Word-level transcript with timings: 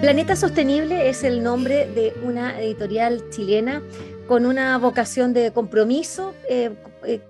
Planeta 0.00 0.36
Sostenible 0.36 1.08
es 1.08 1.24
el 1.24 1.42
nombre 1.42 1.88
de 1.88 2.14
una 2.22 2.60
editorial 2.62 3.30
chilena 3.30 3.82
con 4.28 4.46
una 4.46 4.78
vocación 4.78 5.32
de 5.32 5.50
compromiso 5.52 6.34
eh, 6.48 6.70
eh, 7.04 7.20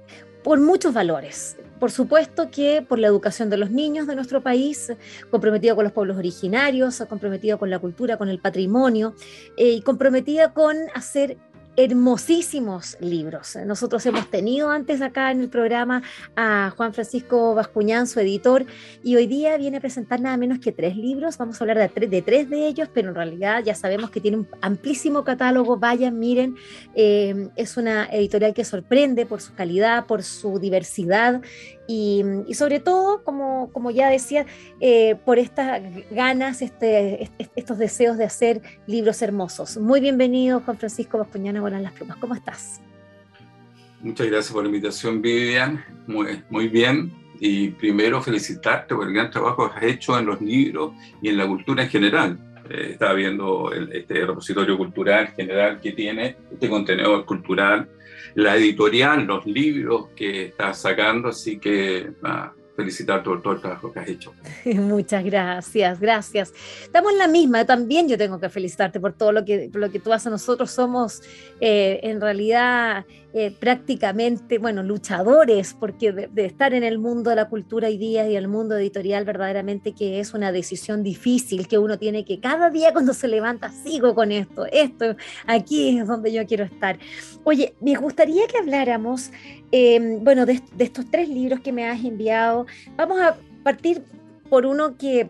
por 0.44 0.60
muchos 0.60 0.92
valores. 0.92 1.56
Por 1.80 1.90
supuesto 1.90 2.50
que 2.50 2.84
por 2.86 2.98
la 2.98 3.06
educación 3.06 3.48
de 3.48 3.56
los 3.56 3.70
niños 3.70 4.06
de 4.06 4.16
nuestro 4.16 4.42
país, 4.42 4.92
comprometida 5.30 5.74
con 5.74 5.84
los 5.84 5.94
pueblos 5.94 6.18
originarios, 6.18 7.02
comprometida 7.08 7.56
con 7.56 7.70
la 7.70 7.78
cultura, 7.78 8.18
con 8.18 8.28
el 8.28 8.38
patrimonio 8.38 9.14
eh, 9.56 9.70
y 9.70 9.80
comprometida 9.80 10.52
con 10.52 10.76
hacer 10.94 11.38
hermosísimos 11.78 12.96
libros. 12.98 13.56
Nosotros 13.64 14.04
hemos 14.04 14.28
tenido 14.28 14.68
antes 14.68 15.00
acá 15.00 15.30
en 15.30 15.42
el 15.42 15.48
programa 15.48 16.02
a 16.34 16.72
Juan 16.76 16.92
Francisco 16.92 17.54
Bascuñán, 17.54 18.08
su 18.08 18.18
editor, 18.18 18.66
y 19.04 19.14
hoy 19.14 19.28
día 19.28 19.56
viene 19.56 19.76
a 19.76 19.80
presentar 19.80 20.20
nada 20.20 20.36
menos 20.36 20.58
que 20.58 20.72
tres 20.72 20.96
libros. 20.96 21.38
Vamos 21.38 21.60
a 21.60 21.62
hablar 21.62 21.78
de, 21.78 21.88
tres, 21.88 22.10
de 22.10 22.20
tres 22.20 22.50
de 22.50 22.66
ellos, 22.66 22.88
pero 22.92 23.10
en 23.10 23.14
realidad 23.14 23.62
ya 23.64 23.76
sabemos 23.76 24.10
que 24.10 24.20
tiene 24.20 24.38
un 24.38 24.48
amplísimo 24.60 25.22
catálogo. 25.22 25.76
Vayan, 25.76 26.18
miren, 26.18 26.56
eh, 26.96 27.48
es 27.54 27.76
una 27.76 28.06
editorial 28.06 28.54
que 28.54 28.64
sorprende 28.64 29.24
por 29.24 29.40
su 29.40 29.54
calidad, 29.54 30.06
por 30.06 30.24
su 30.24 30.58
diversidad 30.58 31.40
y, 31.90 32.22
sobre 32.52 32.80
todo, 32.80 33.24
como, 33.24 33.72
como 33.72 33.90
ya 33.90 34.10
decía, 34.10 34.44
eh, 34.78 35.16
por 35.24 35.38
estas 35.38 35.80
ganas, 36.10 36.60
este, 36.60 37.30
estos 37.56 37.78
deseos 37.78 38.18
de 38.18 38.24
hacer 38.24 38.60
libros 38.86 39.22
hermosos. 39.22 39.78
Muy 39.78 39.98
bienvenido, 39.98 40.60
Juan 40.60 40.76
Francisco 40.76 41.16
Bascuñana 41.16 41.62
Buenas 41.62 41.80
las 41.80 41.92
Plumas. 41.94 42.18
¿Cómo 42.18 42.34
estás? 42.34 42.82
Muchas 44.02 44.26
gracias 44.26 44.52
por 44.52 44.64
la 44.64 44.68
invitación, 44.68 45.22
Vivian. 45.22 45.82
Muy, 46.06 46.68
bien. 46.68 47.10
Y 47.40 47.68
primero 47.70 48.20
felicitarte 48.20 48.94
por 48.94 49.06
el 49.06 49.14
gran 49.14 49.30
trabajo 49.30 49.70
que 49.70 49.76
has 49.78 49.94
hecho 49.94 50.18
en 50.18 50.26
los 50.26 50.42
libros 50.42 50.92
y 51.22 51.30
en 51.30 51.38
la 51.38 51.46
cultura 51.46 51.84
en 51.84 51.88
general. 51.88 52.38
Eh, 52.68 52.90
estaba 52.92 53.14
viendo 53.14 53.72
este 53.72 54.26
repositorio 54.26 54.76
cultural 54.76 55.28
general 55.28 55.80
que 55.80 55.92
tiene, 55.92 56.36
este 56.52 56.68
contenedor 56.68 57.24
cultural 57.24 57.88
la 58.38 58.54
editorial, 58.54 59.24
los 59.26 59.44
libros 59.46 60.10
que 60.14 60.44
estás 60.44 60.78
sacando, 60.78 61.30
así 61.30 61.58
que 61.58 62.12
ah, 62.22 62.52
felicitarte 62.76 63.24
por 63.28 63.42
todo 63.42 63.54
el 63.54 63.60
trabajo 63.60 63.92
que 63.92 63.98
has 63.98 64.08
hecho. 64.08 64.32
Muchas 64.64 65.24
gracias, 65.24 65.98
gracias. 65.98 66.54
Estamos 66.82 67.10
en 67.10 67.18
la 67.18 67.26
misma, 67.26 67.64
también 67.64 68.08
yo 68.08 68.16
tengo 68.16 68.38
que 68.38 68.48
felicitarte 68.48 69.00
por 69.00 69.14
todo 69.14 69.32
lo 69.32 69.44
que, 69.44 69.68
lo 69.72 69.90
que 69.90 69.98
tú 69.98 70.12
haces. 70.12 70.30
Nosotros 70.30 70.70
somos 70.70 71.20
eh, 71.60 71.98
en 72.04 72.20
realidad 72.20 73.04
eh, 73.34 73.50
prácticamente, 73.50 74.58
bueno, 74.58 74.82
luchadores, 74.82 75.74
porque 75.78 76.12
de, 76.12 76.44
estar 76.44 76.74
en 76.74 76.84
el 76.84 76.98
mundo 76.98 77.30
de 77.30 77.36
la 77.36 77.48
cultura 77.48 77.88
hoy 77.88 77.98
día 77.98 78.28
y 78.28 78.36
el 78.36 78.48
mundo 78.48 78.76
editorial 78.76 79.24
verdaderamente 79.24 79.92
que 79.92 80.20
es 80.20 80.34
una 80.34 80.52
decisión 80.52 81.02
difícil 81.02 81.68
que 81.68 81.78
uno 81.78 81.98
tiene 81.98 82.24
que 82.24 82.40
cada 82.40 82.70
día 82.70 82.92
cuando 82.92 83.14
se 83.14 83.28
levanta, 83.28 83.70
sigo 83.70 84.14
con 84.14 84.32
esto, 84.32 84.66
esto, 84.66 85.16
aquí 85.46 85.98
es 85.98 86.06
donde 86.06 86.32
yo 86.32 86.46
quiero 86.46 86.64
estar. 86.64 86.98
Oye, 87.44 87.74
me 87.80 87.94
gustaría 87.96 88.46
que 88.46 88.58
habláramos 88.58 89.30
Em, 89.70 90.24
bueno, 90.24 90.46
de, 90.46 90.62
estos 90.78 91.10
tres 91.10 91.28
libros 91.28 91.60
que 91.60 91.72
me 91.72 91.86
has 91.86 92.02
enviado, 92.02 92.66
vamos 92.96 93.20
a 93.20 93.36
partir 93.62 94.02
por 94.48 94.64
uno 94.64 94.96
que, 94.96 95.28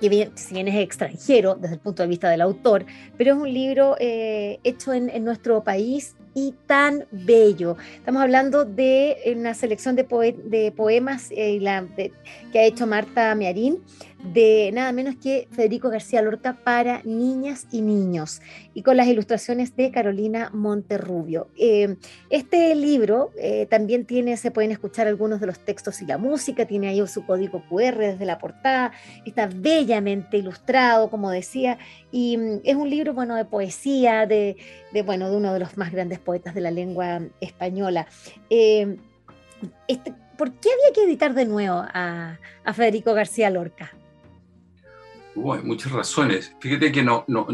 si 0.00 0.08
bien 0.08 0.68
es 0.68 0.74
extranjero 0.74 1.54
desde 1.54 1.76
el 1.76 1.80
punto 1.80 2.02
de 2.02 2.08
vista 2.08 2.28
del 2.28 2.42
autor, 2.42 2.84
pero 3.16 3.34
es 3.34 3.40
un 3.40 3.52
libro 3.52 3.96
eh, 3.98 4.58
hecho 4.62 4.92
en, 4.92 5.24
nuestro 5.24 5.64
país 5.64 6.16
y 6.34 6.54
tan 6.66 7.04
bello. 7.10 7.76
Estamos 7.96 8.22
hablando 8.22 8.64
de 8.64 9.16
una 9.36 9.54
selección 9.54 9.96
de, 9.96 10.04
poemas 10.04 11.28
eh, 11.30 12.10
que 12.52 12.58
ha 12.58 12.64
hecho 12.64 12.86
Marta 12.86 13.34
Mearín 13.34 13.78
de 14.22 14.70
nada 14.72 14.92
menos 14.92 15.16
que 15.16 15.48
Federico 15.50 15.90
García 15.90 16.22
Lorca 16.22 16.56
para 16.64 17.02
niñas 17.04 17.66
y 17.72 17.82
niños 17.82 18.40
y 18.72 18.82
con 18.82 18.96
las 18.96 19.08
ilustraciones 19.08 19.76
de 19.76 19.90
Carolina 19.90 20.50
Monterrubio. 20.52 21.48
Eh, 21.58 21.96
este 22.30 22.74
libro 22.74 23.32
eh, 23.36 23.66
también 23.66 24.06
tiene, 24.06 24.36
se 24.36 24.50
pueden 24.50 24.70
escuchar 24.70 25.08
algunos 25.08 25.40
de 25.40 25.46
los 25.46 25.58
textos 25.58 26.00
y 26.02 26.06
la 26.06 26.18
música, 26.18 26.66
tiene 26.66 26.88
ahí 26.88 27.04
su 27.08 27.26
código 27.26 27.64
QR 27.68 27.98
desde 27.98 28.24
la 28.24 28.38
portada, 28.38 28.92
está 29.24 29.48
bellamente 29.52 30.36
ilustrado, 30.36 31.10
como 31.10 31.30
decía, 31.30 31.78
y 32.12 32.36
mm, 32.36 32.60
es 32.62 32.76
un 32.76 32.88
libro, 32.88 33.14
bueno, 33.14 33.34
de 33.34 33.44
poesía, 33.44 34.26
de, 34.26 34.56
bueno, 35.04 35.30
de 35.30 35.36
uno 35.36 35.52
de 35.52 35.58
los 35.58 35.76
más 35.76 35.90
grandes 35.90 36.20
poetas 36.20 36.54
de 36.54 36.60
la 36.60 36.70
lengua 36.70 37.22
española. 37.40 38.06
Eh, 38.50 38.96
este, 39.88 40.14
¿Por 40.38 40.52
qué 40.52 40.68
había 40.70 40.94
que 40.94 41.04
editar 41.04 41.34
de 41.34 41.44
nuevo 41.44 41.84
a 41.92 42.38
Federico 42.74 43.14
García 43.14 43.50
Lorca? 43.50 43.92
Hay 45.54 45.62
muchas 45.62 45.92
razones. 45.92 46.54
Fíjate 46.60 46.92
que 46.92 47.02
no, 47.02 47.24
no, 47.28 47.46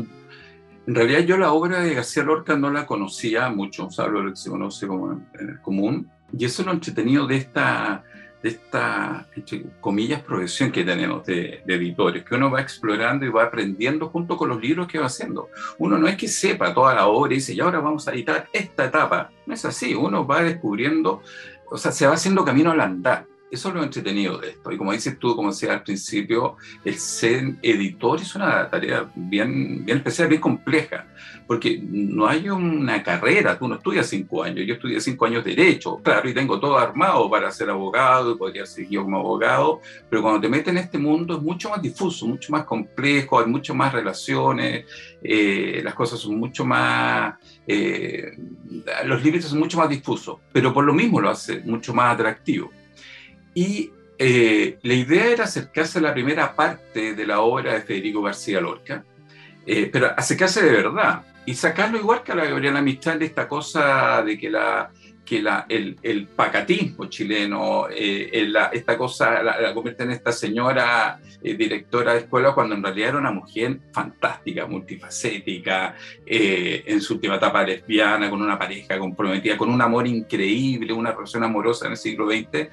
en 0.89 0.95
realidad 0.95 1.21
yo 1.21 1.37
la 1.37 1.53
obra 1.53 1.81
de 1.81 1.95
García 1.95 2.23
Lorca 2.23 2.57
no 2.57 2.71
la 2.71 2.87
conocía 2.87 3.51
mucho, 3.51 3.87
o 3.87 3.91
sea, 3.91 4.07
lo 4.07 4.25
que 4.31 4.37
se 4.37 4.49
conoce 4.49 4.87
como 4.87 5.13
en 5.13 5.49
el 5.49 5.61
común, 5.61 6.11
y 6.33 6.47
eso 6.47 6.63
es 6.63 6.67
lo 6.67 6.73
entretenido 6.73 7.27
de 7.27 7.37
esta, 7.37 8.05
de 8.43 8.49
esta 8.49 9.27
entre 9.37 9.65
comillas, 9.81 10.23
profesión 10.23 10.73
que 10.73 10.85
tenemos 10.85 11.27
de, 11.27 11.63
editores, 11.67 12.25
que 12.25 12.35
uno 12.35 12.51
va 12.51 12.63
explorando 12.63 13.27
y 13.27 13.29
va 13.29 13.45
aprendiendo 13.45 14.09
junto 14.09 14.39
con 14.39 14.49
los 14.49 14.63
libros 14.63 14.89
que 14.89 14.99
va 14.99 15.07
haciendo. 15.07 15.51
Uno 15.79 15.99
no 15.99 16.09
es 16.09 16.17
que 16.17 16.27
sepa 16.27 16.73
toda 16.73 16.95
la 16.95 17.07
obra 17.07 17.33
y 17.33 17.37
dice, 17.37 17.53
y 17.53 17.61
ahora 17.61 17.81
vamos 17.81 18.09
a 18.09 18.13
editar 18.13 18.49
esta 18.53 18.87
etapa. 18.87 19.31
No 19.45 19.53
es 19.53 19.65
así, 19.67 19.95
uno 19.95 20.27
va 20.27 20.43
descubriendo, 20.43 21.23
o 21.71 21.77
sea, 21.77 21.93
se 21.93 22.07
va 22.07 22.15
haciendo 22.15 22.47
camino 22.47 22.71
al 22.71 22.81
andar. 22.81 23.27
Eso 23.51 23.69
es 23.69 23.75
lo 23.75 23.83
entretenido 23.83 24.39
de 24.39 24.51
esto. 24.51 24.71
Y 24.71 24.77
como 24.77 24.93
dices 24.93 25.19
tú, 25.19 25.35
como 25.35 25.51
decía 25.51 25.73
al 25.73 25.83
principio, 25.83 26.57
el 26.85 26.95
ser 26.99 27.55
editor 27.63 28.21
es 28.21 28.35
una 28.35 28.69
tarea 28.69 29.11
bien, 29.15 29.85
bien 29.85 29.99
especial, 29.99 30.29
bien 30.29 30.41
compleja, 30.41 31.07
porque 31.47 31.81
no 31.83 32.27
hay 32.27 32.51
una 32.51 33.03
carrera, 33.03 33.59
tú 33.59 33.67
no 33.67 33.77
estudias 33.77 34.07
cinco 34.07 34.43
años, 34.43 34.67
yo 34.67 34.75
estudié 34.75 35.01
cinco 35.01 35.25
años 35.25 35.43
de 35.45 35.55
Derecho, 35.55 35.97
claro, 36.03 36.29
y 36.29 36.35
tengo 36.35 36.61
todo 36.61 36.79
armado 36.79 37.31
para 37.31 37.51
ser 37.51 37.71
abogado, 37.71 38.33
y 38.33 38.37
podría 38.37 38.67
seguir 38.67 39.01
como 39.01 39.19
abogado, 39.19 39.81
pero 40.11 40.21
cuando 40.21 40.43
te 40.43 40.49
metes 40.49 40.69
en 40.69 40.79
este 40.79 40.99
mundo 40.99 41.37
es 41.37 41.43
mucho 41.43 41.71
más 41.71 41.81
difuso, 41.81 42.27
mucho 42.27 42.53
más 42.53 42.65
complejo, 42.65 43.41
hay 43.41 43.47
mucho 43.47 43.75
más 43.75 43.95
relaciones, 43.95 44.85
eh, 45.23 45.81
las 45.83 45.95
cosas 45.95 46.21
son 46.21 46.39
mucho 46.39 46.67
más, 46.67 47.35
eh, 47.67 48.37
los 49.07 49.23
límites 49.23 49.47
son 49.47 49.59
mucho 49.59 49.79
más 49.79 49.89
difusos, 49.89 50.37
pero 50.53 50.75
por 50.75 50.85
lo 50.85 50.93
mismo 50.93 51.19
lo 51.19 51.31
hace 51.31 51.61
mucho 51.61 51.95
más 51.95 52.13
atractivo. 52.13 52.71
Y 53.55 53.91
eh, 54.19 54.79
la 54.83 54.95
idea 54.95 55.27
era 55.27 55.45
acercarse 55.45 55.99
a 55.99 56.03
la 56.03 56.13
primera 56.13 56.55
parte 56.55 57.15
de 57.15 57.27
la 57.27 57.41
obra 57.41 57.75
de 57.75 57.83
Federico 57.83 58.23
García 58.23 58.61
Lorca, 58.61 59.05
eh, 59.67 59.89
pero 59.93 60.13
acercarse 60.17 60.65
de 60.65 60.73
verdad 60.73 61.23
y 61.47 61.55
sacarlo 61.55 61.99
igual 61.99 62.23
que 62.23 62.33
a 62.33 62.35
la 62.35 62.45
Gabriela 62.45 62.83
Mistral 62.83 63.23
esta 63.23 63.49
cosa 63.49 64.23
de 64.23 64.39
que 64.39 64.51
la, 64.51 64.91
que 65.29 65.43
la, 65.43 65.67
el, 65.69 65.97
el, 66.03 66.27
pacatismo 66.27 67.05
chileno, 67.07 67.87
eh, 67.91 68.51
esta 68.73 68.97
cosa 68.97 69.43
la, 69.43 69.75
convierte 69.75 70.05
en 70.05 70.13
esta 70.13 70.33
señora 70.33 71.21
eh, 71.43 71.55
directora 71.55 72.15
de 72.15 72.21
escuela 72.21 72.55
cuando 72.55 72.75
en 72.75 72.83
realidad 72.83 73.11
era 73.11 73.19
una 73.19 73.31
mujer 73.31 73.79
fantástica, 73.93 74.67
multifacética, 74.67 75.95
eh, 76.25 76.83
en 76.87 77.03
su 77.03 77.15
última 77.15 77.35
etapa 77.35 77.63
lesbiana, 77.63 78.31
con 78.31 78.41
una 78.41 78.59
pareja 78.59 78.99
comprometida, 78.99 79.59
con 79.59 79.69
un 79.69 79.83
amor 79.83 80.07
increíble, 80.07 80.95
una 80.95 81.13
relación 81.13 81.45
amorosa 81.45 81.87
en 81.87 81.93
el 81.93 81.99
siglo 81.99 82.27
XX, 82.27 82.69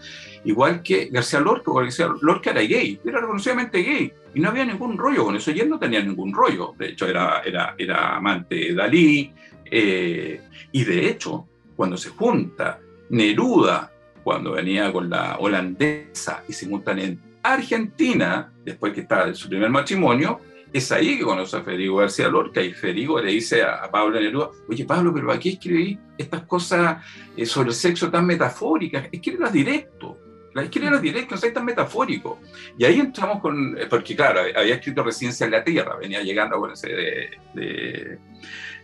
igual 0.46 0.82
que 0.82 1.10
García 1.12 1.42
Lorca, 1.42 1.66
porque 1.66 1.88
García 1.88 2.10
Lorca 2.22 2.52
era 2.52 2.62
gay, 2.62 3.00
era 3.06 3.20
reconocidamente 3.20 3.84
gay, 3.84 4.14
y 4.34 4.40
no 4.40 4.50
había 4.50 4.64
ningún 4.64 4.98
rollo 4.98 5.26
con 5.26 5.36
eso, 5.36 5.52
y 5.52 5.60
él 5.60 5.70
no 5.70 5.78
tenía 5.78 6.02
ningún 6.02 6.34
rollo, 6.34 6.74
de 6.78 6.90
hecho 6.90 7.06
era, 7.06 7.42
era, 7.42 7.76
era 7.78 8.16
amante 8.16 8.56
de 8.56 8.74
Dalí, 8.74 9.34
y 9.70 10.84
de 10.84 11.10
hecho, 11.10 11.48
cuando 11.76 11.98
se 11.98 12.10
junta 12.10 12.80
Neruda, 13.10 13.92
cuando 14.24 14.54
venía 14.54 14.92
con 14.92 15.10
la 15.10 15.38
holandesa 15.40 16.44
y 16.48 16.54
se 16.54 16.68
juntan 16.68 17.00
en 17.00 17.22
Argentina, 17.44 18.52
después 18.64 18.94
que 18.94 19.02
está 19.02 19.28
en 19.28 19.36
su 19.36 19.48
primer 19.48 19.70
matrimonio, 19.70 20.40
es 20.74 20.92
ahí 20.92 21.18
que 21.18 21.24
conoce 21.24 21.56
a 21.56 21.62
Federico 21.62 21.98
García 21.98 22.28
Lorca 22.28 22.62
y 22.62 22.74
Federico 22.74 23.22
le 23.22 23.32
dice 23.32 23.64
a, 23.64 23.90
Pablo 23.90 24.20
Neruda, 24.20 24.50
oye 24.68 24.84
Pablo, 24.84 25.14
pero 25.14 25.32
aquí 25.32 25.50
escribí 25.50 25.98
estas 26.18 26.44
cosas 26.44 27.06
eh, 27.38 27.46
sobre 27.46 27.70
el 27.70 27.76
sexo 27.76 28.10
tan 28.10 28.26
metafóricas, 28.26 29.08
escríbelas 29.12 29.54
directo. 29.54 30.20
La 30.54 30.64
izquierda 30.64 30.90
era 30.90 31.00
directa, 31.00 31.36
no 31.36 31.48
es 31.48 31.54
tan 31.54 31.66
metafórico. 31.66 32.40
Y 32.78 32.86
ahí 32.86 33.00
entramos 33.00 33.42
con, 33.42 33.78
porque 33.90 34.16
claro, 34.16 34.42
había 34.56 34.76
escrito 34.76 35.04
Residencia 35.04 35.46
en 35.46 35.52
la 35.52 35.64
Tierra, 35.64 35.98
venía 35.98 36.22
llegando 36.22 36.58
bueno, 36.58 36.74
de, 36.82 37.30
de, 37.54 38.20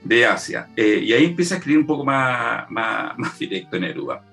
de 0.03 0.25
Asia. 0.25 0.67
Eh, 0.75 1.01
y 1.03 1.13
ahí 1.13 1.25
empieza 1.25 1.55
a 1.55 1.57
escribir 1.57 1.79
un 1.79 1.87
poco 1.87 2.05
más, 2.05 2.69
más, 2.69 3.17
más 3.17 3.37
directo 3.39 3.77
en 3.77 3.85
Eruba. 3.85 4.23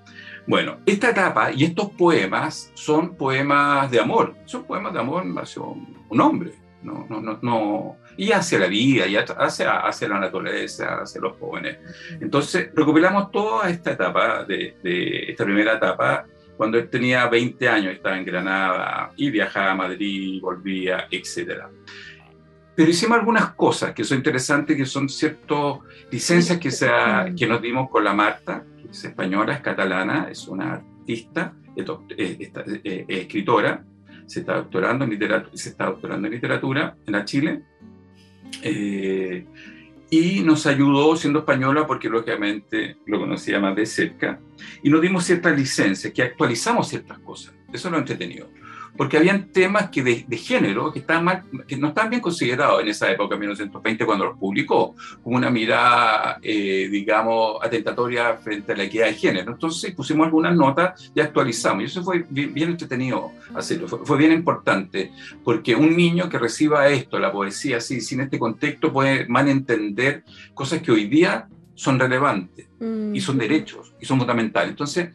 Bueno, 0.47 0.79
esta 0.85 1.11
etapa 1.11 1.51
y 1.51 1.63
estos 1.63 1.91
poemas 1.91 2.71
son 2.73 3.15
poemas 3.15 3.91
de 3.91 3.99
amor, 3.99 4.35
son 4.45 4.63
poemas 4.63 4.93
de 4.93 4.99
amor 4.99 5.23
hacia 5.37 5.61
un 5.61 6.21
hombre, 6.21 6.53
no, 6.81 7.05
no, 7.09 7.21
no, 7.21 7.39
no, 7.41 7.97
y 8.17 8.31
hacia 8.31 8.59
la 8.59 8.67
vida, 8.67 9.05
y 9.07 9.15
hacia, 9.15 9.79
hacia 9.79 10.07
la 10.07 10.19
naturaleza, 10.19 11.01
hacia 11.01 11.21
los 11.21 11.37
jóvenes. 11.37 11.77
Entonces, 12.19 12.69
recopilamos 12.73 13.31
toda 13.31 13.69
esta 13.69 13.91
etapa, 13.91 14.43
de, 14.43 14.77
de, 14.83 15.31
esta 15.31 15.43
primera 15.43 15.73
etapa, 15.73 16.25
cuando 16.57 16.77
él 16.77 16.89
tenía 16.89 17.27
20 17.27 17.69
años, 17.69 17.93
estaba 17.93 18.17
en 18.17 18.25
Granada 18.25 19.11
y 19.15 19.29
viajaba 19.29 19.71
a 19.71 19.75
Madrid, 19.75 20.41
volvía, 20.41 21.07
etc. 21.09 21.63
Pero 22.79 22.91
hicimos 22.91 23.17
algunas 23.17 23.55
cosas 23.55 23.91
que 23.93 24.05
son 24.05 24.19
interesantes, 24.19 24.77
que 24.77 24.85
son 24.85 25.09
ciertas 25.09 25.79
licencias 26.09 26.57
que, 26.59 26.71
se 26.71 26.87
que 27.37 27.45
nos 27.45 27.61
dimos 27.61 27.89
con 27.89 28.05
la 28.05 28.13
Marta, 28.13 28.63
es 28.89 29.03
española, 29.03 29.55
es 29.55 29.59
catalana, 29.59 30.29
es 30.31 30.47
una 30.47 30.75
artista, 30.75 31.55
es, 31.75 32.41
escritora, 33.05 33.83
se 34.25 34.39
está 34.39 34.55
doctorando 34.55 35.03
en 35.03 35.09
literatura, 35.09 35.51
se 35.57 35.69
está 35.71 35.87
doctorando 35.87 36.27
en 36.27 36.33
literatura 36.33 36.95
en 37.05 37.11
la 37.11 37.25
Chile. 37.25 37.63
Eh, 38.63 39.45
y 40.09 40.39
nos 40.39 40.65
ayudó 40.65 41.17
siendo 41.17 41.39
española 41.39 41.85
porque 41.85 42.07
lógicamente 42.07 42.95
lo 43.07 43.19
conocía 43.19 43.59
más 43.59 43.75
de 43.75 43.85
cerca 43.85 44.39
y 44.81 44.89
nos 44.89 45.01
dimos 45.01 45.25
ciertas 45.25 45.53
licencias, 45.53 46.13
que 46.13 46.23
actualizamos 46.23 46.87
ciertas 46.87 47.19
cosas. 47.19 47.53
Eso 47.73 47.89
lo 47.89 47.97
he 47.97 47.99
entretenido 47.99 48.47
porque 48.99 49.15
habían 49.15 49.53
temas 49.53 49.89
que 49.91 50.03
de, 50.03 50.37
género 50.37 50.91
que, 50.91 50.99
estaban 50.99 51.23
mal, 51.23 51.43
que 51.65 51.77
no 51.77 51.87
estaban 51.87 52.09
bien 52.09 52.21
considerados 52.21 52.81
en 52.81 52.89
esa 52.89 53.09
época, 53.09 53.35
en 53.35 53.39
1920, 53.39 54.05
cuando 54.05 54.25
los 54.25 54.37
publicó, 54.37 54.93
como 55.23 55.37
una 55.37 55.49
mirada, 55.49 56.37
eh, 56.41 56.89
digamos, 56.91 57.63
atentatoria 57.63 58.35
frente 58.39 58.73
a 58.73 58.75
la 58.75 58.83
equidad 58.83 59.05
de 59.05 59.13
género. 59.13 59.53
Entonces 59.53 59.95
pusimos 59.95 60.25
algunas 60.25 60.53
notas 60.53 61.13
y 61.15 61.21
actualizamos, 61.21 61.83
y 61.83 61.85
eso 61.85 62.03
fue 62.03 62.25
bien, 62.29 62.71
entretenido 62.71 63.31
hacerlo, 63.55 63.87
fue, 63.87 64.17
bien 64.17 64.33
importante, 64.33 65.13
porque 65.45 65.75
un 65.75 65.95
niño 65.95 66.27
que 66.27 66.37
reciba 66.37 66.89
esto, 66.89 67.19
la 67.19 67.31
poesía 67.31 67.77
así, 67.77 68.01
sin 68.01 68.19
este 68.19 68.37
contexto, 68.37 68.91
puede 68.91 69.25
mal 69.29 69.47
entender 69.47 70.25
cosas 70.53 70.81
que 70.81 70.91
hoy 70.91 71.07
día 71.07 71.47
son 71.73 71.97
relevantes 71.97 72.67
mm. 72.81 73.15
y 73.15 73.21
son 73.21 73.37
derechos 73.37 73.93
y 74.01 74.05
son 74.05 74.17
fundamentales. 74.17 74.71
Entonces, 74.71 75.11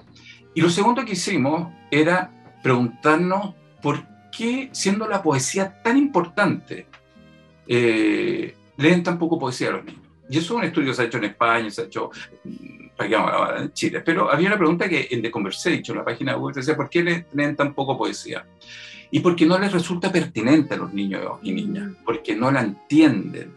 y 0.55 0.63
lo 0.63 0.71
segundo 0.71 1.05
que 1.05 1.13
hicimos 1.13 1.71
era 1.91 2.31
preguntarnos 2.63 3.57
¿por 3.85 4.03
qué, 4.33 4.71
siendo 4.73 5.07
la 5.07 5.23
poesía 5.23 5.83
tan 5.83 5.99
importante, 5.99 6.87
eh, 7.69 8.57
leen 8.79 9.03
tan 9.03 9.19
poco 9.19 9.39
poesía 9.39 9.69
a 9.69 9.73
los 9.73 9.85
niños? 9.85 10.01
Y 10.31 10.39
eso 10.39 10.55
es 10.55 10.59
un 10.59 10.65
estudio 10.65 10.89
que 10.89 10.95
se 10.95 11.03
ha 11.03 11.05
hecho 11.05 11.19
en 11.19 11.25
España, 11.25 11.69
se 11.69 11.83
ha 11.83 11.85
hecho 11.85 12.11
mm, 12.45 13.03
en 13.59 13.73
Chile. 13.75 14.01
Pero 14.01 14.33
había 14.33 14.49
una 14.49 14.57
pregunta 14.57 14.89
que 14.89 15.09
en 15.11 15.21
The 15.21 15.31
Conversation, 15.31 15.99
la 15.99 16.05
página 16.05 16.35
web, 16.39 16.55
decía, 16.55 16.75
¿por 16.75 16.89
qué 16.89 17.27
leen 17.35 17.57
tan 17.57 17.75
poco 17.75 17.99
poesía? 17.99 18.47
Y 19.15 19.21
porque 19.21 19.47
no 19.47 19.57
les 19.61 19.71
resulta 19.71 20.11
pertinente 20.11 20.75
a 20.75 20.77
los 20.77 20.93
niños 20.93 21.23
y 21.41 21.53
niñas, 21.53 21.85
mm. 21.85 22.05
porque 22.05 22.35
no 22.35 22.51
la 22.51 22.63
entienden. 22.63 23.53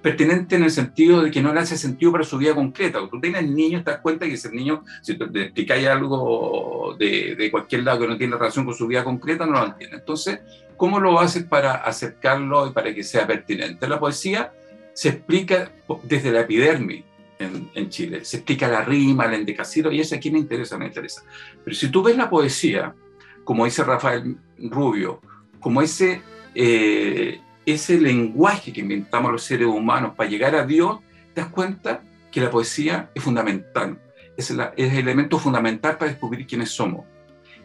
Pertinente 0.00 0.56
en 0.56 0.62
el 0.62 0.70
sentido 0.70 1.22
de 1.22 1.30
que 1.30 1.42
no 1.42 1.52
le 1.52 1.60
hace 1.60 1.76
sentido 1.76 2.12
para 2.12 2.24
su 2.24 2.38
vida 2.38 2.54
concreta. 2.54 2.92
Cuando 2.92 3.10
tú 3.10 3.20
tienes 3.20 3.46
niños, 3.46 3.84
te 3.84 3.90
das 3.90 4.00
cuenta 4.00 4.24
que 4.24 4.32
ese 4.32 4.50
niño, 4.50 4.82
si 5.02 5.18
te 5.18 5.24
explicáis 5.42 5.86
algo 5.86 6.96
de, 6.98 7.34
de, 7.36 7.50
cualquier 7.50 7.82
lado 7.82 8.00
que 8.00 8.08
no 8.08 8.16
tiene 8.16 8.36
relación 8.36 8.64
con 8.64 8.74
su 8.74 8.86
vida 8.86 9.04
concreta, 9.04 9.44
no 9.44 9.52
lo 9.52 9.66
entiende. 9.66 9.96
Entonces, 9.98 10.40
¿cómo 10.78 10.98
lo 10.98 11.20
haces 11.20 11.44
para 11.44 11.74
acercarlo 11.74 12.68
y 12.68 12.70
para 12.70 12.94
que 12.94 13.02
sea 13.02 13.26
pertinente? 13.26 13.86
La 13.86 14.00
poesía 14.00 14.54
se 14.94 15.10
explica 15.10 15.72
desde 16.04 16.32
la 16.32 16.40
epidermis, 16.40 17.04
en, 17.38 17.68
en, 17.74 17.90
Chile. 17.90 18.24
Se 18.24 18.38
explica 18.38 18.66
la 18.66 18.80
rima, 18.82 19.26
el 19.26 19.34
endecasilo, 19.34 19.92
y 19.92 20.00
eso 20.00 20.14
a 20.14 20.18
quién 20.18 20.32
le 20.32 20.40
interesa, 20.40 20.78
me 20.78 20.86
interesa. 20.86 21.22
Pero 21.62 21.76
si 21.76 21.88
tú 21.88 22.02
ves 22.02 22.16
la 22.16 22.30
poesía 22.30 22.94
como 23.44 23.64
dice 23.64 23.84
Rafael 23.84 24.36
Rubio, 24.58 25.20
como 25.60 25.82
ese, 25.82 26.22
eh, 26.54 27.40
ese 27.66 28.00
lenguaje 28.00 28.72
que 28.72 28.80
inventamos 28.80 29.32
los 29.32 29.42
seres 29.42 29.66
humanos 29.66 30.14
para 30.16 30.28
llegar 30.28 30.54
a 30.54 30.66
Dios, 30.66 31.00
te 31.34 31.40
das 31.40 31.50
cuenta 31.50 32.02
que 32.30 32.40
la 32.40 32.50
poesía 32.50 33.10
es 33.14 33.22
fundamental, 33.22 33.98
es, 34.36 34.50
es 34.50 34.92
el 34.92 34.98
elemento 34.98 35.38
fundamental 35.38 35.98
para 35.98 36.10
descubrir 36.10 36.46
quiénes 36.46 36.70
somos. 36.70 37.04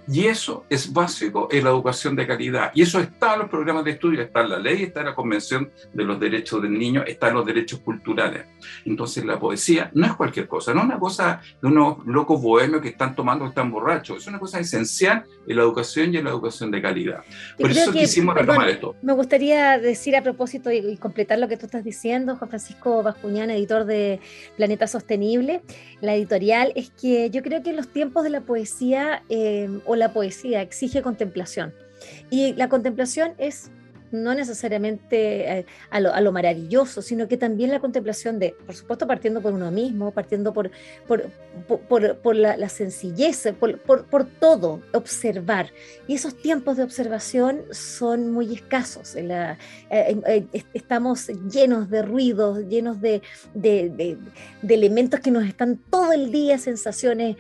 Y 0.09 0.25
eso 0.25 0.65
es 0.69 0.92
básico 0.94 1.50
en 1.51 1.65
la 1.65 1.69
educación 1.69 2.15
de 2.15 2.25
calidad. 2.25 2.71
Y 2.74 2.81
eso 2.81 3.00
está 3.00 3.33
en 3.33 3.39
los 3.39 3.50
programas 3.50 3.83
de 3.83 3.92
estudio, 3.92 4.21
está 4.21 4.42
en 4.42 4.50
la 4.50 4.59
ley, 4.59 4.83
está 4.83 5.01
en 5.01 5.07
la 5.07 5.15
Convención 5.15 5.69
de 5.94 6.04
los 6.04 6.19
Derechos 6.19 6.62
del 6.62 6.77
Niño, 6.77 7.04
está 7.06 7.27
en 7.27 7.36
los 7.36 7.45
derechos 7.45 7.80
culturales. 7.80 8.45
Entonces 8.86 9.25
la 9.25 9.38
poesía 9.38 9.92
no 9.94 10.06
es 10.06 10.13
cualquier 10.13 10.48
cosa, 10.48 10.74
no 10.74 10.80
es 10.80 10.86
una 10.86 11.00
cosa 11.00 11.42
de 11.62 11.68
unos 11.68 12.06
locos 12.06 12.42
bohemios 12.42 12.81
que 12.81 12.89
están 12.89 13.15
tomando, 13.15 13.45
que 13.45 13.50
están 13.50 13.69
borrachos. 13.69 14.18
Es 14.21 14.27
una 14.27 14.39
cosa 14.39 14.59
esencial 14.59 15.25
en 15.45 15.56
la 15.56 15.63
educación 15.63 16.13
y 16.13 16.18
en 16.18 16.24
la 16.24 16.30
educación 16.30 16.71
de 16.71 16.81
calidad. 16.81 17.24
Por 17.60 17.71
eso 17.71 17.92
quisimos 17.92 18.36
retomar 18.36 18.69
esto. 18.69 18.95
Me 19.01 19.13
gustaría 19.13 19.77
decir 19.77 20.15
a 20.15 20.24
propósito 20.24 20.71
y, 20.71 20.98
completar 20.98 21.39
lo 21.39 21.48
que 21.48 21.57
tú 21.57 21.65
estás 21.65 21.83
diciendo, 21.83 22.36
Juan 22.38 22.50
Francisco 22.50 23.03
Bascuñán, 23.03 23.50
editor 23.50 23.86
de 23.86 24.19
Planeta 24.56 24.88
Sostenible, 24.88 25.62
la 26.01 26.15
editorial, 26.15 26.71
es 26.75 26.89
que 26.92 27.30
yo 27.30 27.42
creo 27.44 27.62
que 27.62 27.71
en 27.71 27.75
los 27.75 27.89
tiempos 27.89 28.24
de 28.24 28.30
la 28.30 28.42
poesía 28.42 29.24
eh, 29.30 29.69
la 29.98 30.14
poesía 30.14 30.62
exige 30.62 31.02
contemplación. 31.02 31.74
Y 32.30 32.54
la 32.54 32.70
contemplación 32.70 33.34
es 33.38 33.72
no 34.12 34.33
necesariamente 34.33 35.59
eh, 35.59 35.65
a, 35.89 36.00
lo, 36.00 36.31
maravilloso, 36.31 37.01
sino 37.01 37.27
que 37.27 37.38
también 37.38 37.71
la 37.71 37.80
contemplación 37.80 38.39
de, 38.39 38.56
por 38.65 38.75
supuesto, 38.75 39.07
partiendo 39.07 39.42
por 39.42 39.54
uno 39.54 39.71
mismo, 39.71 40.12
partiendo 40.12 40.54
por, 40.54 40.71
por, 41.07 42.36
la, 42.36 42.69
sencillez, 42.69 43.54
por, 43.59 44.25
todo, 44.39 44.81
observar. 44.94 45.71
Y 46.07 46.15
esos 46.15 46.36
tiempos 46.38 46.77
de 46.77 46.83
observación 46.83 47.62
son 47.71 48.31
muy 48.31 48.54
escasos. 48.54 49.15
Eh, 49.15 49.57
eh, 49.89 50.45
estamos 50.74 51.27
llenos 51.51 51.89
de 51.89 52.01
ruidos, 52.01 52.60
llenos 52.68 53.01
de, 53.01 53.21
elementos 54.68 55.19
que 55.19 55.31
nos 55.31 55.45
están 55.45 55.77
todo 55.89 56.13
el 56.13 56.31
día, 56.31 56.57
sensaciones 56.57 57.38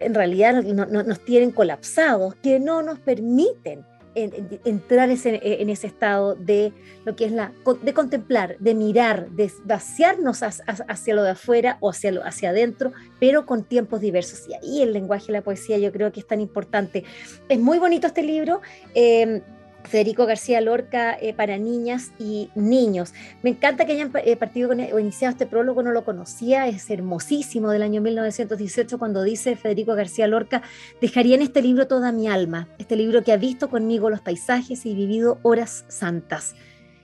en 0.00 0.14
realidad 0.14 0.62
nos 0.62 1.20
tienen 1.24 1.50
colapsados, 1.50 2.34
que 2.36 2.60
no 2.60 2.82
nos 2.82 2.98
permiten 2.98 3.84
entrar 4.14 5.10
en, 5.10 5.70
ese 5.70 5.86
estado 5.86 6.34
de 6.34 6.72
lo 7.04 7.16
que 7.16 7.24
es 7.26 7.32
la 7.32 7.52
de 7.82 7.94
contemplar, 7.94 8.56
de 8.58 8.74
mirar, 8.74 9.30
de 9.30 9.50
vaciarnos 9.64 10.42
hacia, 10.42 11.14
lo 11.14 11.22
de 11.22 11.30
afuera 11.30 11.78
o 11.80 11.90
hacia, 11.90 12.12
lo, 12.12 12.24
hacia 12.24 12.50
adentro, 12.50 12.92
pero 13.18 13.46
con 13.46 13.64
tiempos 13.64 14.00
diversos. 14.00 14.48
Y 14.48 14.54
ahí 14.54 14.82
el 14.82 14.92
lenguaje 14.92 15.26
de 15.26 15.32
la 15.34 15.42
poesía 15.42 15.78
yo 15.78 15.92
creo 15.92 16.12
que 16.12 16.20
es 16.20 16.26
tan 16.26 16.40
importante. 16.40 17.04
Es 17.48 17.58
muy 17.58 17.78
bonito 17.78 18.06
este 18.06 18.22
libro. 18.22 18.60
Eh, 18.94 19.42
Federico 19.84 20.26
García 20.26 20.60
Lorca 20.60 21.16
eh, 21.20 21.34
para 21.34 21.58
niñas 21.58 22.12
y 22.18 22.50
niños. 22.54 23.14
Me 23.42 23.50
encanta 23.50 23.84
que 23.84 23.92
hayan 23.92 24.10
eh, 24.24 24.36
partido 24.36 24.68
con, 24.68 24.80
o 24.80 24.98
iniciado 24.98 25.32
este 25.32 25.46
prólogo, 25.46 25.82
no 25.82 25.92
lo 25.92 26.04
conocía, 26.04 26.66
es 26.66 26.90
hermosísimo 26.90 27.70
del 27.70 27.82
año 27.82 28.00
1918 28.00 28.98
cuando 28.98 29.22
dice 29.22 29.56
Federico 29.56 29.94
García 29.94 30.26
Lorca, 30.26 30.62
dejaría 31.00 31.36
en 31.36 31.42
este 31.42 31.62
libro 31.62 31.86
toda 31.86 32.12
mi 32.12 32.28
alma, 32.28 32.68
este 32.78 32.96
libro 32.96 33.22
que 33.22 33.32
ha 33.32 33.36
visto 33.36 33.68
conmigo 33.68 34.10
los 34.10 34.20
paisajes 34.20 34.86
y 34.86 34.94
vivido 34.94 35.38
horas 35.42 35.84
santas. 35.88 36.54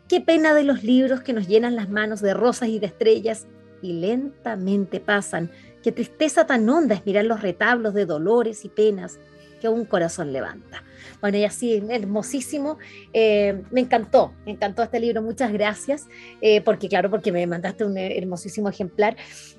Qué 0.08 0.20
pena 0.20 0.54
de 0.54 0.64
los 0.64 0.82
libros 0.82 1.20
que 1.20 1.32
nos 1.32 1.46
llenan 1.46 1.76
las 1.76 1.88
manos 1.88 2.20
de 2.20 2.34
rosas 2.34 2.68
y 2.68 2.80
de 2.80 2.86
estrellas 2.86 3.46
y 3.82 3.92
lentamente 3.92 5.00
pasan. 5.00 5.50
Qué 5.82 5.92
tristeza 5.92 6.46
tan 6.46 6.68
honda 6.68 6.94
es 6.94 7.06
mirar 7.06 7.24
los 7.24 7.42
retablos 7.42 7.94
de 7.94 8.06
dolores 8.06 8.64
y 8.64 8.68
penas 8.68 9.18
que 9.60 9.68
un 9.68 9.84
corazón 9.84 10.32
levanta. 10.32 10.82
Bueno, 11.20 11.38
y 11.38 11.44
así, 11.44 11.82
hermosísimo. 11.88 12.78
Eh, 13.12 13.62
me 13.70 13.80
encantó, 13.80 14.32
me 14.44 14.52
encantó 14.52 14.82
este 14.82 15.00
libro. 15.00 15.22
Muchas 15.22 15.52
gracias, 15.52 16.08
eh, 16.40 16.60
porque 16.62 16.88
claro, 16.88 17.10
porque 17.10 17.30
me 17.30 17.46
mandaste 17.46 17.84
un 17.84 17.96
hermosísimo 17.96 18.68
ejemplar. 18.68 19.16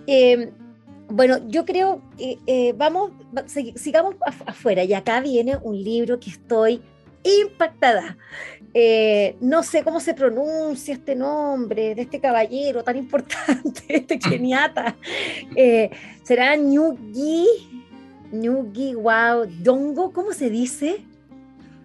Eh, 0.08 0.51
bueno, 1.10 1.39
yo 1.48 1.65
creo 1.65 2.01
vamos, 2.75 3.12
sigamos 3.75 4.15
afuera. 4.46 4.84
Y 4.84 4.93
acá 4.93 5.20
viene 5.20 5.58
un 5.62 5.81
libro 5.81 6.20
que 6.20 6.29
estoy 6.29 6.81
impactada. 7.24 8.17
no 9.41 9.62
sé 9.62 9.84
cómo 9.84 10.00
se 10.00 10.13
pronuncia 10.13 10.93
este 10.93 11.15
nombre 11.15 11.93
de 11.96 12.03
este 12.03 12.20
caballero 12.20 12.84
tan 12.84 12.96
importante, 12.96 13.84
este 13.89 14.20
geniata. 14.29 14.96
¿Será 16.24 16.55
Nyugi? 16.55 17.80
Nyugi 18.31 18.95
Wow 18.95 19.45
Dongo? 19.61 20.11
¿Cómo 20.11 20.33
se 20.33 20.50
dice? 20.50 21.03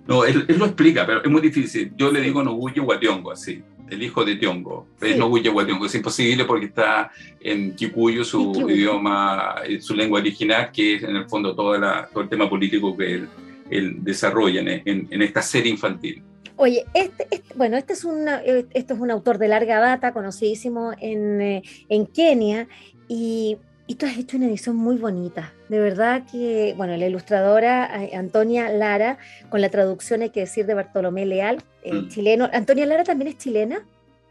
No, 0.07 0.25
él, 0.25 0.45
lo 0.49 0.67
explica, 0.67 1.05
pero 1.07 1.23
es 1.23 1.31
muy 1.31 1.41
difícil. 1.41 1.93
Yo 1.97 2.11
le 2.13 2.21
digo 2.21 2.43
Noguchi 2.43 2.81
Guationgo, 2.81 3.33
así. 3.33 3.63
el 3.91 4.03
hijo 4.03 4.25
de 4.25 4.37
Tiongo. 4.37 4.87
Es 5.01 5.17
no 5.17 5.33
Tiongo, 5.35 5.87
es 5.87 5.95
imposible 5.95 6.45
porque 6.45 6.67
está 6.67 7.11
en 7.41 7.75
Kikuyu, 7.75 8.25
su 8.25 8.53
idioma, 8.69 9.57
eh, 9.67 9.81
su 9.81 9.95
lengua 9.95 10.21
original, 10.21 10.71
que 10.73 10.97
es 10.97 11.03
en 11.03 11.17
el 11.17 11.29
fondo 11.29 11.55
todo 11.55 11.75
el 11.75 12.29
tema 12.29 12.49
político 12.49 12.97
que 12.97 13.27
él, 13.69 13.97
desarrolla 14.05 14.61
en, 14.61 15.23
esta 15.23 15.43
serie 15.43 15.73
infantil. 15.73 16.23
Oye, 16.55 16.85
este, 16.95 17.27
este, 17.31 17.55
bueno, 17.55 17.77
este 17.77 17.93
es, 17.93 18.05
una, 18.05 18.37
este 18.39 18.95
es 18.95 18.99
un 18.99 19.11
autor 19.11 19.39
de 19.39 19.49
larga 19.49 19.81
data, 19.81 20.13
conocidísimo 20.13 20.93
en, 21.01 21.41
eh, 21.43 21.63
en 21.89 22.07
Kenia, 22.07 22.69
y 23.09 23.59
y 23.87 23.95
tú 23.95 24.07
has 24.07 24.19
hecho 24.19 24.37
una 24.37 24.47
edición 24.47 24.77
muy 24.77 24.97
bonita. 24.97 25.53
De 25.69 25.79
verdad 25.79 26.25
que, 26.31 26.75
bueno, 26.77 26.97
la 26.97 27.07
ilustradora 27.07 28.05
eh, 28.05 28.17
Antonia 28.17 28.69
Lara, 28.71 29.19
con 29.49 29.61
la 29.61 29.69
traducción 29.69 30.23
hay 30.23 30.31
que 30.31 30.41
decir 30.41 30.67
de 30.67 30.75
Bartolomé 30.75 31.25
Leal, 31.27 31.63
eh, 31.83 31.93
mm. 31.93 32.09
chileno. 32.09 32.51
¿Antonia 32.53 32.87
Lara 32.87 33.05
también 33.05 33.29
es 33.29 33.39
chilena? 33.39 33.85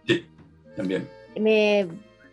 Sí, 0.06 0.26
también. 0.76 1.08
Me, 1.40 1.88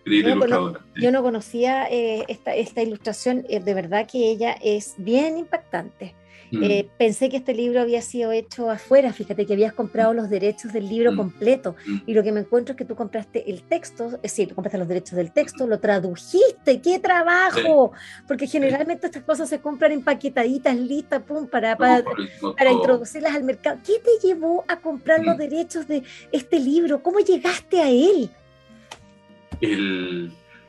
yo, 0.05 1.11
no, 1.13 1.23
conocía 1.23 1.87
eh, 1.89 2.25
esta, 2.27 2.55
esta, 2.55 2.83
ilustración, 2.83 3.43
de 3.43 3.75
verdad 3.75 4.09
que 4.11 4.31
ella 4.31 4.57
es 4.63 4.95
bien 4.97 5.39
impactante. 5.39 6.15
Mm. 6.53 6.63
Eh, 6.65 6.89
pensé 6.99 7.31
que 7.31 7.39
este 7.39 7.55
libro 7.55 7.81
había 7.81 8.03
sido 8.03 8.31
hecho 8.31 8.71
afuera, 8.71 9.11
fíjate 9.15 9.47
que 9.47 9.55
habías 9.55 9.73
comprado 9.73 10.13
los 10.13 10.29
derechos 10.29 10.71
del 10.75 10.87
libro 10.87 11.13
mm. 11.13 11.17
completo 11.17 11.77
mm. 11.87 11.97
y 12.07 12.13
lo 12.13 12.23
que 12.23 12.31
me 12.31 12.41
encuentro 12.41 12.75
es 12.75 12.77
que 12.77 12.85
tú 12.85 12.95
compraste 12.95 13.51
el 13.51 13.63
texto, 13.63 14.07
es 14.17 14.23
decir, 14.23 14.49
tú 14.49 14.55
compraste 14.55 14.77
los 14.77 14.87
derechos 14.87 15.17
del 15.17 15.33
texto, 15.33 15.67
lo 15.67 15.81
tradujiste, 15.81 16.83
qué 16.83 16.99
trabajo, 16.99 17.93
porque 18.29 18.47
generalmente 18.47 19.07
estas 19.07 19.23
cosas 19.23 19.49
se 19.49 19.61
compran 19.61 19.93
empaquetaditas, 19.93 20.77
listas, 20.77 21.23
pum, 21.23 21.47
para, 21.47 21.75
para, 21.75 22.05
para 22.59 22.71
introducirlas 22.71 23.35
al 23.35 23.45
mercado. 23.45 23.79
¿Qué 23.83 23.95
te 23.99 24.27
llevó 24.27 24.63
a 24.69 24.77
comprar 24.77 25.25
los 25.25 25.39
derechos 25.39 25.89
de 25.89 26.03
este 26.33 26.61
libro? 26.61 27.03
¿Cómo 27.03 27.21
llegaste 27.21 27.81
a 27.81 27.89
él? 27.89 28.31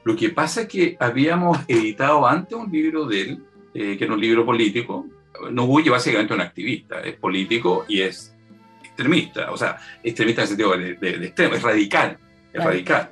lo 0.04 0.16
que 0.16 0.30
pasa 0.30 0.62
es 0.62 0.68
que 0.68 0.96
habíamos 1.00 1.58
editado 1.68 2.28
antes 2.28 2.56
un 2.56 2.72
libro 2.72 3.08
de 3.08 3.22
él, 3.22 3.44
eh, 3.74 3.98
que 3.98 4.04
era 4.04 4.14
un 4.14 4.22
libro 4.22 4.46
político, 4.46 5.08
Noguchi 5.52 5.90
básicamente 5.90 6.34
un 6.34 6.42
activista, 6.42 7.02
es 7.02 7.16
político 7.16 7.86
y 7.88 8.02
es 8.02 8.36
extremista, 8.84 9.52
o 9.52 9.58
sea, 9.58 9.78
extremista 10.04 10.42
en 10.42 10.44
el 10.44 10.48
sentido 10.50 10.78
de, 10.78 11.26
extremo, 11.26 11.56
es 11.56 11.64
radical, 11.64 12.18
es 12.52 12.64
radical. 12.64 13.10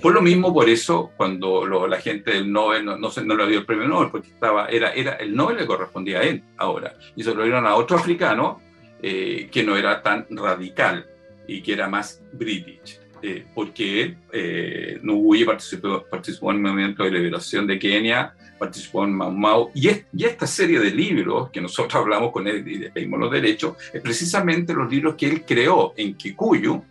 Fue 0.00 0.12
lo 0.12 0.20
mismo 0.20 0.52
por 0.52 0.68
eso 0.68 1.12
cuando 1.16 1.66
la 1.86 1.98
gente 1.98 2.32
del 2.32 2.52
Nobel 2.52 2.84
no, 2.84 2.98
no, 2.98 3.08
no, 3.24 3.34
le 3.34 3.46
dio 3.48 3.60
el 3.60 3.64
premio 3.64 3.88
Nobel, 3.88 4.10
porque 4.10 4.28
estaba, 4.28 4.66
era, 4.66 4.92
era, 4.92 5.14
el 5.14 5.34
Nobel 5.34 5.56
le 5.56 5.66
correspondía 5.66 6.20
a 6.20 6.22
él 6.22 6.42
ahora, 6.58 6.94
y 7.16 7.22
se 7.22 7.34
lo 7.34 7.42
dieron 7.42 7.66
a 7.66 7.74
otro 7.74 7.96
africano 7.96 8.60
eh, 9.00 9.48
que 9.50 9.64
no 9.64 9.76
era 9.76 10.02
tan 10.02 10.26
radical 10.30 11.06
y 11.48 11.62
que 11.62 11.72
era 11.72 11.88
más 11.88 12.22
british. 12.32 13.01
Eh, 13.24 13.44
porque 13.54 14.02
él, 14.02 14.16
eh, 14.32 15.00
participó, 15.46 16.04
participó 16.10 16.50
en 16.50 16.56
el 16.56 16.62
movimiento 16.62 17.04
de 17.04 17.10
liberación 17.12 17.68
de 17.68 17.78
Kenia 17.78 18.34
participó 18.62 19.04
en 19.04 19.12
Mau 19.12 19.32
Mau, 19.32 19.70
y, 19.74 19.88
y, 19.88 20.24
esta 20.24 20.46
serie 20.46 20.78
de 20.78 20.92
libros 20.92 21.50
que 21.50 21.60
nosotros 21.60 21.94
hablamos 22.02 22.30
con 22.30 22.46
él 22.46 22.66
y 22.66 22.78
le 22.78 22.90
pedimos 22.90 23.18
los 23.18 23.30
derechos, 23.30 23.76
es 23.92 24.00
precisamente 24.00 24.72
los 24.72 24.90
libros 24.90 25.16
que 25.16 25.26
él 25.26 25.44
creó 25.44 25.94
en 25.96 26.14
Kikuyu, 26.14 26.82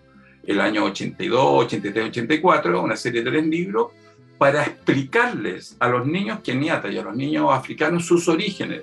el 0.43 0.59
año 0.59 0.83
82, 0.85 1.65
83, 1.65 2.05
84, 2.05 2.81
una 2.81 2.97
serie 2.97 3.23
de 3.23 3.31
tres 3.31 3.45
libros, 3.45 3.91
para 4.37 4.63
explicarles 4.63 5.77
a 5.79 5.87
los 5.87 6.05
niños 6.05 6.39
keniatas 6.43 6.91
y 6.91 6.97
a 6.97 7.03
los 7.03 7.15
niños 7.15 7.47
africanos 7.51 8.05
sus 8.05 8.27
orígenes. 8.27 8.81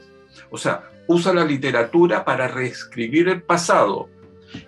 O 0.50 0.56
sea, 0.56 0.88
usa 1.08 1.34
la 1.34 1.44
literatura 1.44 2.24
para 2.24 2.48
reescribir 2.48 3.28
el 3.28 3.42
pasado 3.42 4.08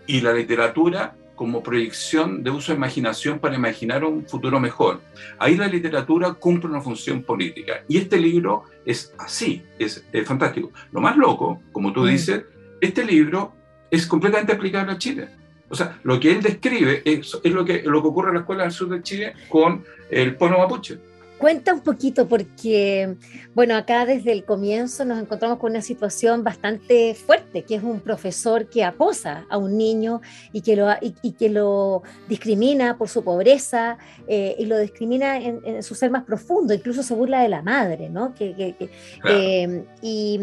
y 0.06 0.20
la 0.20 0.32
literatura 0.32 1.14
como 1.40 1.62
proyección 1.62 2.44
de 2.44 2.50
uso 2.50 2.70
de 2.70 2.76
imaginación 2.76 3.38
para 3.38 3.54
imaginar 3.54 4.04
un 4.04 4.26
futuro 4.26 4.60
mejor. 4.60 5.00
Ahí 5.38 5.56
la 5.56 5.68
literatura 5.68 6.34
cumple 6.34 6.68
una 6.68 6.82
función 6.82 7.22
política. 7.22 7.82
Y 7.88 7.96
este 7.96 8.18
libro 8.18 8.64
es 8.84 9.14
así, 9.16 9.62
es, 9.78 10.04
fantástico. 10.26 10.70
Lo 10.92 11.00
más 11.00 11.16
loco, 11.16 11.62
como 11.72 11.94
tú 11.94 12.02
mm. 12.02 12.08
dices, 12.08 12.42
este 12.82 13.06
libro 13.06 13.54
es 13.90 14.06
completamente 14.06 14.52
aplicable 14.52 14.92
a 14.92 14.98
Chile. 14.98 15.30
O 15.70 15.74
sea, 15.74 15.98
lo 16.02 16.20
que 16.20 16.30
él 16.30 16.42
describe 16.42 17.00
es, 17.06 17.34
es, 17.42 17.52
lo, 17.52 17.64
que, 17.64 17.84
lo 17.84 18.02
que 18.02 18.08
ocurre 18.08 18.28
en 18.28 18.34
la 18.34 18.40
escuela 18.40 18.64
del 18.64 18.72
sur 18.72 18.90
de 18.90 19.02
Chile 19.02 19.32
con 19.48 19.82
el 20.10 20.36
pueblo 20.36 20.58
mapuche. 20.58 20.98
Cuenta 21.40 21.72
un 21.72 21.80
poquito 21.80 22.28
porque, 22.28 23.16
bueno, 23.54 23.74
acá 23.74 24.04
desde 24.04 24.30
el 24.30 24.44
comienzo 24.44 25.06
nos 25.06 25.18
encontramos 25.18 25.58
con 25.58 25.70
una 25.70 25.80
situación 25.80 26.44
bastante 26.44 27.14
fuerte, 27.14 27.62
que 27.62 27.76
es 27.76 27.82
un 27.82 28.00
profesor 28.00 28.68
que 28.68 28.84
acosa 28.84 29.46
a 29.48 29.56
un 29.56 29.78
niño 29.78 30.20
y 30.52 30.60
que 30.60 30.76
lo, 30.76 30.86
y, 31.00 31.32
que 31.32 31.48
lo 31.48 32.02
discrimina 32.28 32.98
por 32.98 33.08
su 33.08 33.24
pobreza 33.24 33.96
eh, 34.28 34.54
y 34.58 34.66
lo 34.66 34.78
discrimina 34.78 35.38
en, 35.38 35.82
su 35.82 35.94
ser 35.94 36.10
más 36.10 36.24
profundo, 36.24 36.74
incluso 36.74 37.02
se 37.02 37.14
burla 37.14 37.40
de 37.40 37.48
la 37.48 37.62
madre, 37.62 38.10
¿no? 38.10 38.34
Que, 38.34 38.76
eh, 39.24 39.84
y, 40.02 40.40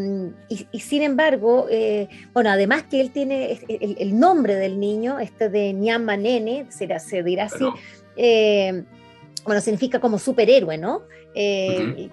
sin 0.80 1.04
embargo, 1.04 1.68
eh, 1.70 2.10
bueno, 2.34 2.50
además 2.50 2.86
que 2.89 3.01
él 3.01 3.12
tiene 3.12 3.60
el, 3.70 4.20
nombre 4.20 4.56
del 4.56 4.80
niño, 4.80 5.20
este 5.20 5.50
de 5.50 5.74
Nyamba 5.74 6.18
Nene, 6.18 6.66
se, 6.70 6.88
se 7.00 7.22
dirá 7.22 7.44
así 7.44 7.66
bueno, 8.16 8.88
significa 9.62 10.00
como 10.00 10.20
superhéroe, 10.20 10.77
¿no? 10.77 11.04
Eh, 11.34 12.10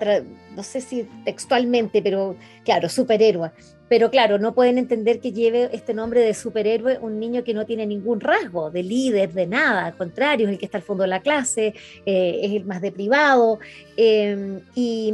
no 0.54 0.62
sé 0.62 0.80
si 0.80 1.08
textualmente, 1.24 2.02
pero 2.02 2.36
claro, 2.64 2.88
superhéroe. 2.88 3.50
Pero 3.88 4.10
claro, 4.10 4.38
no 4.38 4.54
pueden 4.54 4.78
entender 4.78 5.20
que 5.20 5.32
lleve 5.32 5.68
este 5.72 5.94
nombre 5.94 6.20
de 6.20 6.34
superhéroe 6.34 6.98
un 7.00 7.20
niño 7.20 7.44
que 7.44 7.54
no 7.54 7.66
tiene 7.66 7.86
ningún 7.86 8.20
rasgo 8.20 8.70
de 8.70 8.82
líder, 8.82 9.32
de 9.32 9.46
nada, 9.46 9.86
al 9.86 9.96
contrario, 9.96 10.46
es 10.46 10.52
el 10.52 10.58
que 10.58 10.64
está 10.64 10.78
al 10.78 10.84
fondo 10.84 11.02
de 11.02 11.08
la 11.08 11.20
clase, 11.20 11.74
eh, 12.06 12.40
es 12.42 12.52
el 12.52 12.64
más 12.64 12.80
deprivado. 12.80 13.58
Eh, 13.96 14.60
y, 14.74 15.12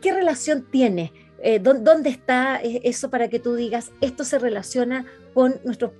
qué 0.00 0.12
relación 0.12 0.66
tiene? 0.70 1.12
¿Dónde 1.60 2.10
está 2.10 2.60
eso 2.62 3.10
para 3.10 3.28
que 3.28 3.38
tú 3.38 3.54
digas, 3.54 3.90
esto 4.00 4.24
se 4.24 4.38
relaciona 4.38 5.06
con, 5.38 5.54
nuestros, 5.64 5.92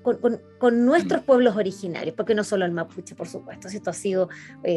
con, 0.59 0.85
nuestros 0.85 1.23
pueblos 1.23 1.55
originarios, 1.55 2.13
porque 2.17 2.35
no 2.35 2.43
solo 2.43 2.65
el 2.65 2.73
mapuche, 2.73 3.15
por 3.15 3.29
supuesto, 3.29 3.69
esto 3.69 3.91
ha 3.91 3.93
sido 3.93 4.29
eh, 4.65 4.77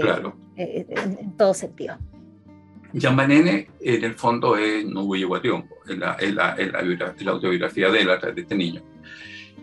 eh, 0.56 0.86
en, 0.88 1.36
todo 1.36 1.56
sentido. 1.56 1.98
Yambanene, 2.94 3.72
en 3.80 4.04
el 4.04 4.14
fondo, 4.14 4.56
es 4.56 4.86
Nubuyehuationgo, 4.86 5.68
es 5.90 5.98
la, 5.98 6.12
es, 6.14 6.36
la, 6.36 6.52
es, 6.52 6.72
la, 6.72 7.32
autobiografía 7.32 7.90
de 7.90 8.02
él 8.02 8.12
a 8.12 8.20
través 8.20 8.36
de 8.36 8.42
este 8.44 8.54
niño. 8.54 8.84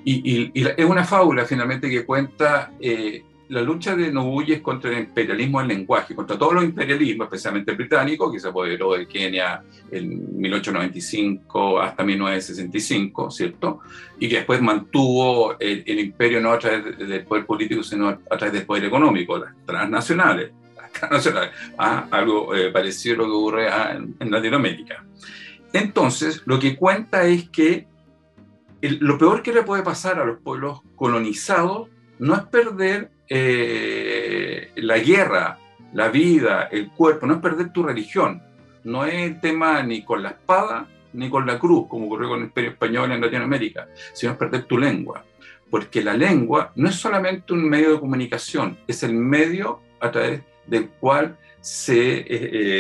Y, 0.05 0.51
y, 0.53 0.67
es 0.77 0.85
una 0.85 1.05
fábula, 1.05 1.45
finalmente, 1.45 1.89
que 1.89 2.05
cuenta 2.05 2.73
eh, 2.81 3.23
la 3.49 3.63
lucha 3.63 3.97
de 3.97 4.13
Nobuye 4.13 4.61
contra 4.61 4.91
el 4.91 4.99
imperialismo 4.99 5.61
del 5.61 5.69
lenguaje, 5.69 6.15
contra 6.15 6.39
todos 6.39 6.55
los 6.55 6.65
imperialismos, 6.65 7.27
especialmente 7.27 7.71
el 7.71 7.77
británico, 7.79 8.31
que 8.31 8.39
se 8.39 8.49
apoderó 8.49 8.93
de 8.93 9.07
Kenia 9.07 9.63
en 9.91 10.39
1895 10.39 11.81
hasta 11.81 12.05
1965, 12.05 13.31
¿cierto? 13.31 13.81
Y 14.19 14.29
que 14.29 14.37
después 14.37 14.61
mantuvo 14.61 15.59
el, 15.59 15.99
imperio 15.99 16.41
no 16.41 16.53
a 16.53 16.59
través 16.59 16.99
del 16.99 17.25
poder 17.25 17.47
político, 17.47 17.83
sino 17.83 18.09
a 18.09 18.37
través 18.37 18.53
del 18.53 18.67
poder 18.67 18.85
económico, 18.85 19.39
las 19.39 19.55
transnacionales. 19.65 20.53
Las 20.77 20.93
transnacionales 20.93 21.51
¿ah? 21.79 22.07
Algo 22.11 22.55
eh, 22.55 22.71
parecido 22.71 23.15
a 23.15 23.19
lo 23.19 23.25
que 23.25 23.31
ocurre 23.31 23.69
ah, 23.69 23.99
en, 24.21 24.31
Latinoamérica. 24.31 25.05
Entonces, 25.73 26.43
lo 26.45 26.59
que 26.59 26.77
cuenta 26.77 27.25
es 27.25 27.49
que 27.49 27.87
lo 28.81 29.19
peor 29.19 29.43
que 29.43 29.53
le 29.53 29.63
puede 29.63 29.83
pasar 29.83 30.19
a 30.19 30.25
los 30.25 30.39
pueblos 30.39 30.81
colonizados 30.97 31.89
no 32.19 32.35
es 32.35 32.43
perder 32.43 33.11
eh, 33.29 34.71
la 34.77 34.99
guerra, 34.99 35.59
la 35.93 36.09
vida, 36.09 36.69
el 36.71 36.91
cuerpo, 36.91 37.27
no 37.27 37.35
es 37.35 37.41
perder 37.41 37.73
tu 37.73 37.83
religión. 37.83 38.43
No 38.85 39.05
es 39.05 39.15
el 39.15 39.41
tema 39.41 39.83
ni 39.83 40.03
con 40.03 40.23
la 40.23 40.31
espada 40.31 40.87
ni 41.13 41.31
con 41.31 41.47
la 41.47 41.59
cruz, 41.59 41.87
como 41.89 42.07
ocurrió 42.07 42.29
con 42.29 42.39
el 42.41 42.47
Imperio 42.47 42.71
Español 42.71 43.13
en 43.13 43.21
Latinoamérica, 43.21 43.89
sino 44.13 44.33
es 44.33 44.39
perder 44.39 44.65
tu 44.65 44.79
lengua. 44.79 45.25
Porque 45.71 46.03
la 46.03 46.15
lengua 46.15 46.73
no 46.77 46.89
es 46.89 46.95
solamente 46.95 47.53
un 47.53 47.69
medio 47.69 47.93
de 47.93 48.01
comunicación, 48.01 48.79
es 48.87 49.03
el 49.03 49.15
medio 49.15 49.81
a 50.01 50.11
través 50.11 50.43
del 50.67 50.89
cual 50.89 51.37
se, 51.61 52.19
eh, 52.19 52.27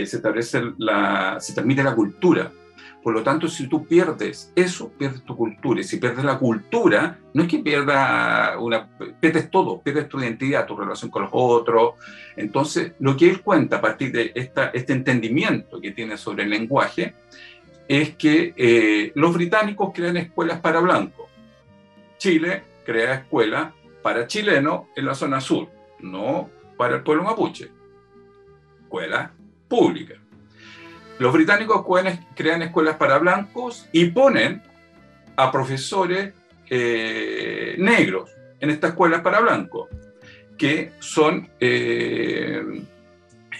eh, 0.00 0.06
se 0.06 0.16
establece 0.16 0.62
la, 0.78 1.38
se 1.40 1.52
transmite 1.52 1.82
la 1.82 1.94
cultura. 1.94 2.52
Por 3.02 3.14
lo 3.14 3.22
tanto, 3.22 3.48
si 3.48 3.68
tú 3.68 3.86
pierdes 3.86 4.52
eso, 4.56 4.90
pierdes 4.90 5.22
tu 5.22 5.36
cultura. 5.36 5.80
Y 5.80 5.84
si 5.84 5.98
pierdes 5.98 6.24
la 6.24 6.38
cultura, 6.38 7.18
no 7.32 7.42
es 7.42 7.48
que 7.48 7.60
pierdas 7.60 8.56
una, 8.58 8.88
pierdes 9.20 9.50
todo, 9.50 9.80
pierdes 9.80 10.08
tu 10.08 10.20
identidad, 10.20 10.66
tu 10.66 10.76
relación 10.76 11.10
con 11.10 11.22
los 11.22 11.30
otros. 11.32 11.94
Entonces, 12.36 12.92
lo 12.98 13.16
que 13.16 13.30
él 13.30 13.40
cuenta 13.40 13.76
a 13.76 13.80
partir 13.80 14.12
de 14.12 14.32
este 14.34 14.92
entendimiento 14.92 15.80
que 15.80 15.92
tiene 15.92 16.16
sobre 16.16 16.42
el 16.42 16.50
lenguaje 16.50 17.14
es 17.86 18.16
que 18.16 18.52
eh, 18.56 19.12
los 19.14 19.32
británicos 19.32 19.90
crean 19.94 20.16
escuelas 20.18 20.60
para 20.60 20.80
blancos. 20.80 21.26
Chile 22.18 22.64
crea 22.84 23.14
escuelas 23.14 23.72
para 24.02 24.26
chilenos 24.26 24.82
en 24.96 25.06
la 25.06 25.14
zona 25.14 25.40
sur, 25.40 25.68
no 26.00 26.50
para 26.76 26.96
el 26.96 27.02
pueblo 27.02 27.24
mapuche. 27.24 27.70
Escuelas 28.82 29.30
públicas. 29.68 30.18
Los 31.18 31.32
británicos 31.32 31.84
crean 32.34 32.62
escuelas 32.62 32.96
para 32.96 33.18
blancos 33.18 33.88
y 33.92 34.06
ponen 34.06 34.62
a 35.36 35.50
profesores 35.50 36.32
eh, 36.70 37.74
negros 37.78 38.30
en 38.60 38.70
estas 38.70 38.90
escuelas 38.90 39.20
para 39.20 39.40
blancos. 39.40 39.88
que 40.56 40.90
son 40.98 41.48
eh, 41.60 42.82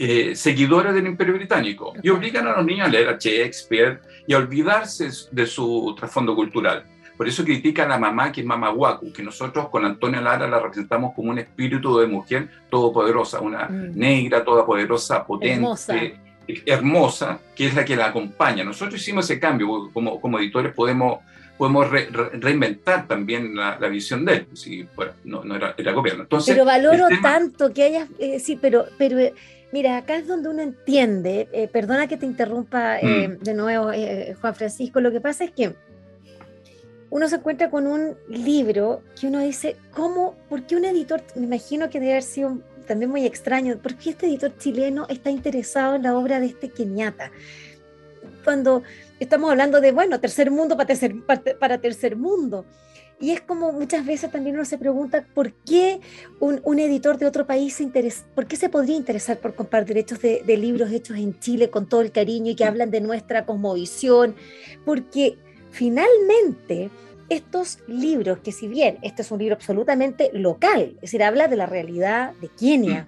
eh, 0.00 0.34
seguidores 0.34 0.92
del 0.94 1.06
Imperio 1.06 1.34
Británico 1.34 1.92
y 2.02 2.08
obligan 2.08 2.48
a 2.48 2.56
los 2.56 2.66
niños 2.66 2.88
a 2.88 2.90
leer 2.90 3.08
a 3.08 3.18
Shakespeare 3.18 4.00
y 4.26 4.34
a 4.34 4.38
olvidarse 4.38 5.08
de 5.30 5.46
su 5.46 5.94
trasfondo 5.96 6.34
cultural. 6.34 6.84
Por 7.16 7.26
eso 7.26 7.44
critica 7.44 7.84
a 7.84 7.88
la 7.88 7.98
mamá, 7.98 8.30
que 8.30 8.42
es 8.42 8.46
Mama 8.46 8.70
Waku, 8.70 9.12
que 9.12 9.24
nosotros 9.24 9.68
con 9.70 9.84
Antonia 9.84 10.20
Lara 10.20 10.46
la 10.46 10.60
representamos 10.60 11.14
como 11.14 11.30
un 11.30 11.40
espíritu 11.40 11.98
de 11.98 12.06
mujer 12.06 12.48
todopoderosa, 12.70 13.40
una 13.40 13.68
mm. 13.68 13.98
negra, 13.98 14.44
todopoderosa, 14.44 15.26
potente, 15.26 15.54
hermosa. 15.54 15.94
Que 17.54 17.66
es 17.66 17.74
la 17.74 17.84
que 17.84 17.96
la 17.96 18.06
acompaña. 18.06 18.64
Nosotros 18.64 19.00
hicimos 19.00 19.26
ese 19.26 19.38
cambio, 19.38 19.90
como, 19.92 20.20
como 20.20 20.38
editores 20.38 20.72
podemos, 20.72 21.20
podemos 21.56 21.88
reinventar 21.90 23.06
también 23.06 23.54
la, 23.54 23.76
visión 23.88 24.24
de 24.24 24.34
él, 24.34 24.46
si 24.54 24.86
no, 25.24 25.44
no 25.44 25.56
era, 25.56 25.74
era 25.76 25.92
gobierno. 25.92 26.22
Entonces, 26.22 26.54
pero 26.54 26.64
valoro 26.64 27.06
tanto 27.22 27.72
que 27.72 27.82
hayas, 27.84 28.08
eh, 28.18 28.40
sí, 28.40 28.58
pero, 28.60 28.86
pero 28.96 29.18
eh, 29.18 29.34
mira, 29.72 29.98
acá 29.98 30.16
es 30.16 30.26
donde 30.26 30.48
uno 30.48 30.62
entiende, 30.62 31.48
eh, 31.52 31.68
perdona 31.68 32.06
que 32.06 32.16
te 32.16 32.26
interrumpa 32.26 32.96
mm. 33.02 33.42
de 33.42 33.54
nuevo, 33.54 33.90
Juan 34.40 34.54
Francisco, 34.54 35.00
lo 35.00 35.12
que 35.12 35.20
pasa 35.20 35.44
es 35.44 35.50
que 35.50 35.74
uno 37.10 37.28
se 37.28 37.36
encuentra 37.36 37.70
con 37.70 37.86
un 37.86 38.16
libro 38.28 39.02
que 39.18 39.26
uno 39.26 39.40
dice, 39.40 39.76
¿cómo? 39.92 40.34
¿Por 40.48 40.64
qué 40.64 40.76
un 40.76 40.84
editor, 40.84 41.22
me 41.36 41.44
imagino 41.44 41.88
que 41.88 42.00
debe 42.00 42.12
haber 42.12 42.22
sido 42.22 42.58
también 42.88 43.10
muy 43.10 43.24
extraño, 43.24 43.78
¿por 43.78 43.94
qué 43.94 44.10
este 44.10 44.26
editor 44.26 44.56
chileno 44.58 45.06
está 45.08 45.30
interesado 45.30 45.94
en 45.94 46.02
la 46.02 46.16
obra 46.18 46.40
de 46.40 46.46
este 46.46 46.70
Kenyatta? 46.70 47.30
Cuando 48.42 48.82
estamos 49.20 49.50
hablando 49.50 49.80
de, 49.80 49.92
bueno, 49.92 50.18
tercer 50.18 50.50
mundo 50.50 50.76
para 50.76 50.88
tercer, 50.88 51.14
para, 51.60 51.78
tercer 51.78 52.16
mundo. 52.16 52.64
Y 53.20 53.30
es 53.32 53.40
como 53.40 53.72
muchas 53.72 54.06
veces 54.06 54.30
también 54.30 54.56
uno 54.56 54.64
se 54.64 54.78
pregunta 54.78 55.26
por 55.34 55.52
qué 55.52 56.00
un, 56.40 56.60
un 56.64 56.78
editor 56.78 57.18
de 57.18 57.26
otro 57.26 57.46
país 57.46 57.74
se 57.74 57.82
interesa, 57.82 58.24
por 58.34 58.46
qué 58.46 58.56
se 58.56 58.68
podría 58.68 58.96
interesar 58.96 59.38
por 59.38 59.54
comprar 59.54 59.84
derechos 59.84 60.20
de, 60.20 60.42
de 60.46 60.56
libros 60.56 60.90
hechos 60.92 61.16
en 61.18 61.38
Chile 61.38 61.68
con 61.68 61.88
todo 61.88 62.00
el 62.00 62.12
cariño 62.12 62.52
y 62.52 62.54
que 62.54 62.64
hablan 62.64 62.90
de 62.90 63.00
nuestra 63.00 63.44
cosmovisión, 63.44 64.36
porque 64.84 65.36
finalmente 65.72 66.90
estos 67.28 67.78
libros, 67.86 68.38
que 68.38 68.52
si 68.52 68.68
bien 68.68 68.98
este 69.02 69.22
es 69.22 69.30
un 69.30 69.38
libro 69.38 69.54
absolutamente 69.54 70.30
local, 70.32 70.92
es 70.96 71.00
decir, 71.02 71.22
habla 71.22 71.48
de 71.48 71.56
la 71.56 71.66
realidad 71.66 72.32
de 72.40 72.48
Kenia, 72.48 73.06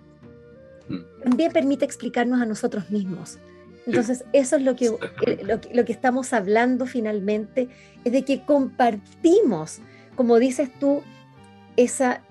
mm. 0.89 0.95
Mm. 0.95 1.05
también 1.23 1.53
permite 1.53 1.85
explicarnos 1.85 2.41
a 2.41 2.47
nosotros 2.47 2.91
mismos. 2.91 3.39
Entonces, 3.87 4.25
eso 4.33 4.57
es 4.57 4.62
lo 4.62 4.77
que, 4.77 4.87
eh, 5.27 5.59
lo, 5.73 5.85
que 5.85 5.93
estamos 5.93 6.33
hablando 6.33 6.87
finalmente, 6.87 7.69
es 8.05 8.12
de 8.12 8.25
que 8.25 8.43
compartimos, 8.43 9.81
como 10.17 10.39
dices 10.39 10.71
tú, 10.79 11.03
esa, 11.77 12.23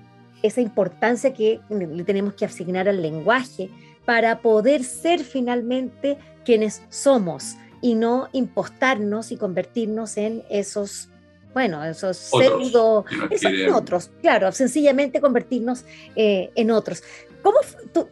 esa 0.44 0.62
importancia 0.62 1.34
que 1.34 1.60
le 1.70 2.04
tenemos 2.04 2.36
que 2.36 2.46
asignar 2.46 2.88
al 2.88 3.02
lenguaje 3.02 3.70
para 4.06 4.42
poder 4.42 4.84
ser 4.84 5.22
finalmente 5.22 6.18
quienes 6.46 6.82
somos 6.90 7.58
y 7.82 7.96
no 7.96 8.30
impostarnos 8.32 9.32
y 9.32 9.38
convertirnos 9.38 10.18
en 10.18 10.44
esos, 10.50 11.10
bueno, 11.54 11.84
esos 11.84 12.18
pseudo, 12.18 13.06
en 13.32 13.74
otros, 13.74 14.12
claro, 14.22 14.52
sencillamente 14.52 15.20
convertirnos 15.20 15.84
eh, 16.16 16.52
en 16.56 16.72
otros. 16.72 17.04
¿Cómo 17.42 17.60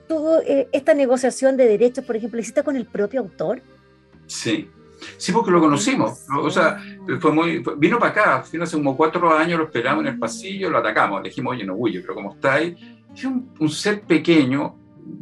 tuvo 0.08 0.40
eh, 0.40 0.70
esta 0.72 0.94
negociación 0.94 1.58
de 1.58 1.68
derechos, 1.68 2.06
por 2.06 2.16
ejemplo, 2.16 2.40
hiciste 2.40 2.64
con 2.64 2.76
el 2.76 2.86
propio 2.86 3.20
autor? 3.22 3.62
Sí, 4.26 4.70
Sí, 5.18 5.32
porque 5.32 5.52
lo 5.52 5.60
conocimos. 5.60 6.26
O 6.42 6.50
sea, 6.50 6.82
fue 7.20 7.32
muy, 7.32 7.64
vino 7.78 8.00
para 8.00 8.12
acá, 8.12 8.44
vino 8.52 8.64
hace 8.64 8.78
como 8.78 8.98
cuatro 8.98 9.32
años, 9.36 9.60
lo 9.60 9.66
esperamos 9.66 10.04
en 10.04 10.14
el 10.14 10.20
pasillo, 10.20 10.70
lo 10.70 10.80
atacamos, 10.80 11.22
le 11.22 11.30
dijimos, 11.30 11.54
oye, 11.54 11.66
no 11.66 11.76
huye, 11.76 12.02
pero 12.02 12.16
como 12.16 12.34
está 12.34 12.56
ahí, 12.56 12.76
es 13.14 13.24
un, 13.24 13.54
un 13.60 13.70
ser 13.70 14.02
pequeño, 14.02 14.76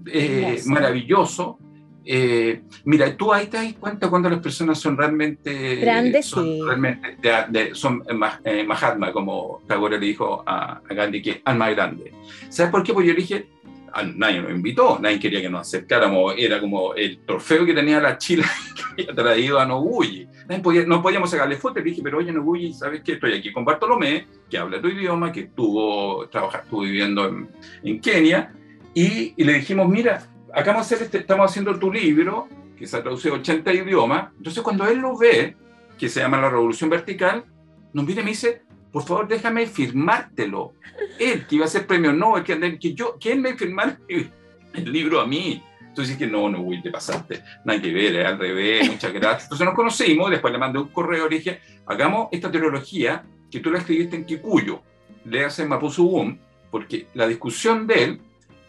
eh, 0.07 0.61
maravilloso, 0.65 1.59
eh, 2.07 2.61
mira, 2.83 3.17
tú 3.17 3.33
ahí 3.33 3.47
te 3.47 3.57
das 3.57 3.73
cuenta 3.73 4.09
cuando 4.09 4.29
las 4.29 4.39
personas 4.39 4.79
son 4.79 4.95
realmente 4.95 5.77
grandes, 5.77 6.27
son, 6.27 6.45
realmente 6.63 7.73
son 7.73 8.03
eh, 8.43 8.63
Mahatma, 8.63 9.11
como 9.11 9.61
Tagore 9.67 9.99
le 9.99 10.05
dijo 10.05 10.43
a, 10.45 10.81
Gandhi, 10.87 11.21
que 11.21 11.41
alma 11.43 11.71
grande. 11.71 12.13
¿Sabes 12.49 12.71
por 12.71 12.83
qué? 12.83 12.93
Porque 12.93 13.07
yo 13.07 13.13
le 13.13 13.21
dije, 13.21 13.47
nadie 14.15 14.39
nos 14.39 14.51
invitó, 14.51 14.99
nadie 15.01 15.19
quería 15.19 15.41
que 15.41 15.49
nos 15.49 15.61
acercáramos, 15.61 16.35
era 16.37 16.59
como 16.59 16.93
el 16.93 17.25
trofeo 17.25 17.65
que 17.65 17.73
tenía 17.73 17.99
la 17.99 18.19
Chile 18.19 18.43
que 18.95 19.03
había 19.03 19.15
traído 19.15 19.59
a 19.59 19.65
Noguchi. 19.65 20.27
no 20.85 21.01
podíamos 21.01 21.31
sacarle 21.31 21.55
fotos, 21.55 21.83
le 21.83 21.89
dije, 21.89 22.03
pero 22.03 22.19
oye 22.19 22.31
Noguchi, 22.31 22.71
¿sabes 22.73 23.01
qué? 23.03 23.13
Estoy 23.13 23.33
aquí 23.33 23.51
con 23.51 23.65
Bartolomé, 23.65 24.27
que 24.47 24.59
habla 24.59 24.79
tu 24.79 24.89
idioma, 24.89 25.31
que 25.31 25.41
estuvo, 25.41 26.27
trabaja, 26.27 26.59
estuvo 26.59 26.81
viviendo 26.81 27.27
en, 27.27 27.49
en 27.83 27.99
Kenia, 27.99 28.53
y, 28.93 29.33
y 29.35 29.43
le 29.43 29.53
dijimos, 29.53 29.89
mira, 29.89 30.23
acá 30.55 30.79
este, 30.79 31.17
estamos 31.17 31.51
haciendo 31.51 31.77
tu 31.77 31.91
libro, 31.91 32.47
que 32.77 32.87
se 32.87 32.97
ha 32.97 33.03
traducido 33.03 33.35
a 33.35 33.39
80 33.39 33.73
idiomas. 33.73 34.29
Entonces, 34.37 34.63
cuando 34.63 34.87
él 34.87 34.99
lo 34.99 35.17
ve, 35.17 35.55
que 35.97 36.09
se 36.09 36.21
llama 36.21 36.39
La 36.39 36.49
Revolución 36.49 36.89
Vertical, 36.89 37.45
nos 37.93 38.05
viene 38.05 38.21
y 38.21 38.23
me 38.25 38.31
dice, 38.31 38.61
por 38.91 39.03
favor, 39.03 39.27
déjame 39.27 39.67
firmártelo. 39.67 40.73
Él, 41.19 41.45
que 41.47 41.55
iba 41.55 41.65
a 41.65 41.69
ser 41.69 41.85
premio 41.85 42.13
Nobel, 42.13 42.43
que, 42.43 42.79
que 42.79 42.93
yo, 42.93 43.17
¿quién 43.19 43.41
me 43.41 43.55
firmar 43.55 43.99
el 44.07 44.91
libro 44.91 45.19
a 45.19 45.27
mí? 45.27 45.61
Entonces 45.81 46.17
dije, 46.17 46.29
no, 46.29 46.49
no, 46.49 46.59
Will, 46.59 46.81
te 46.81 46.91
pasaste. 46.91 47.41
Nada 47.63 47.81
que 47.81 47.93
ver, 47.93 48.25
al 48.25 48.37
revés, 48.37 48.89
muchas 48.89 49.13
gracias. 49.13 49.43
Entonces 49.43 49.65
nos 49.65 49.75
conocimos, 49.75 50.29
después 50.29 50.51
le 50.51 50.59
mandé 50.59 50.79
un 50.79 50.89
correo 50.89 51.27
y 51.27 51.35
dije, 51.35 51.61
hagamos 51.85 52.27
esta 52.31 52.51
teología 52.51 53.23
que 53.49 53.59
tú 53.61 53.71
la 53.71 53.79
escribiste 53.79 54.17
en 54.17 54.25
Kikuyo, 54.25 54.81
le 55.23 55.45
hace 55.45 55.65
Mapuzugún, 55.65 56.39
porque 56.69 57.07
la 57.13 57.27
discusión 57.27 57.87
de 57.87 58.03
él 58.03 58.21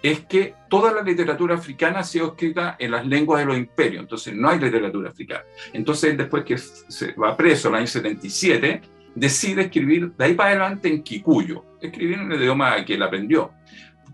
es 0.09 0.21
que 0.21 0.55
toda 0.69 0.93
la 0.93 1.03
literatura 1.03 1.55
africana 1.55 2.01
ha 2.01 2.05
sido 2.05 2.29
escrita 2.29 2.77
en 2.79 2.91
las 2.91 3.07
lenguas 3.07 3.41
de 3.41 3.47
los 3.47 3.57
imperios, 3.57 4.03
entonces 4.03 4.35
no 4.35 4.49
hay 4.49 4.59
literatura 4.59 5.11
africana. 5.11 5.45
Entonces, 5.73 6.17
después 6.17 6.45
que 6.45 6.59
se 6.59 7.13
va 7.13 7.37
preso 7.37 7.69
en 7.69 7.75
el 7.75 7.79
año 7.79 7.87
77, 7.87 8.83
decide 9.15 9.63
escribir 9.63 10.13
de 10.13 10.25
ahí 10.25 10.35
para 10.35 10.51
adelante 10.51 10.89
en 10.89 11.03
Kikuyo, 11.03 11.65
escribir 11.81 12.19
en 12.19 12.33
el 12.33 12.41
idioma 12.41 12.85
que 12.85 12.95
él 12.95 13.03
aprendió. 13.03 13.53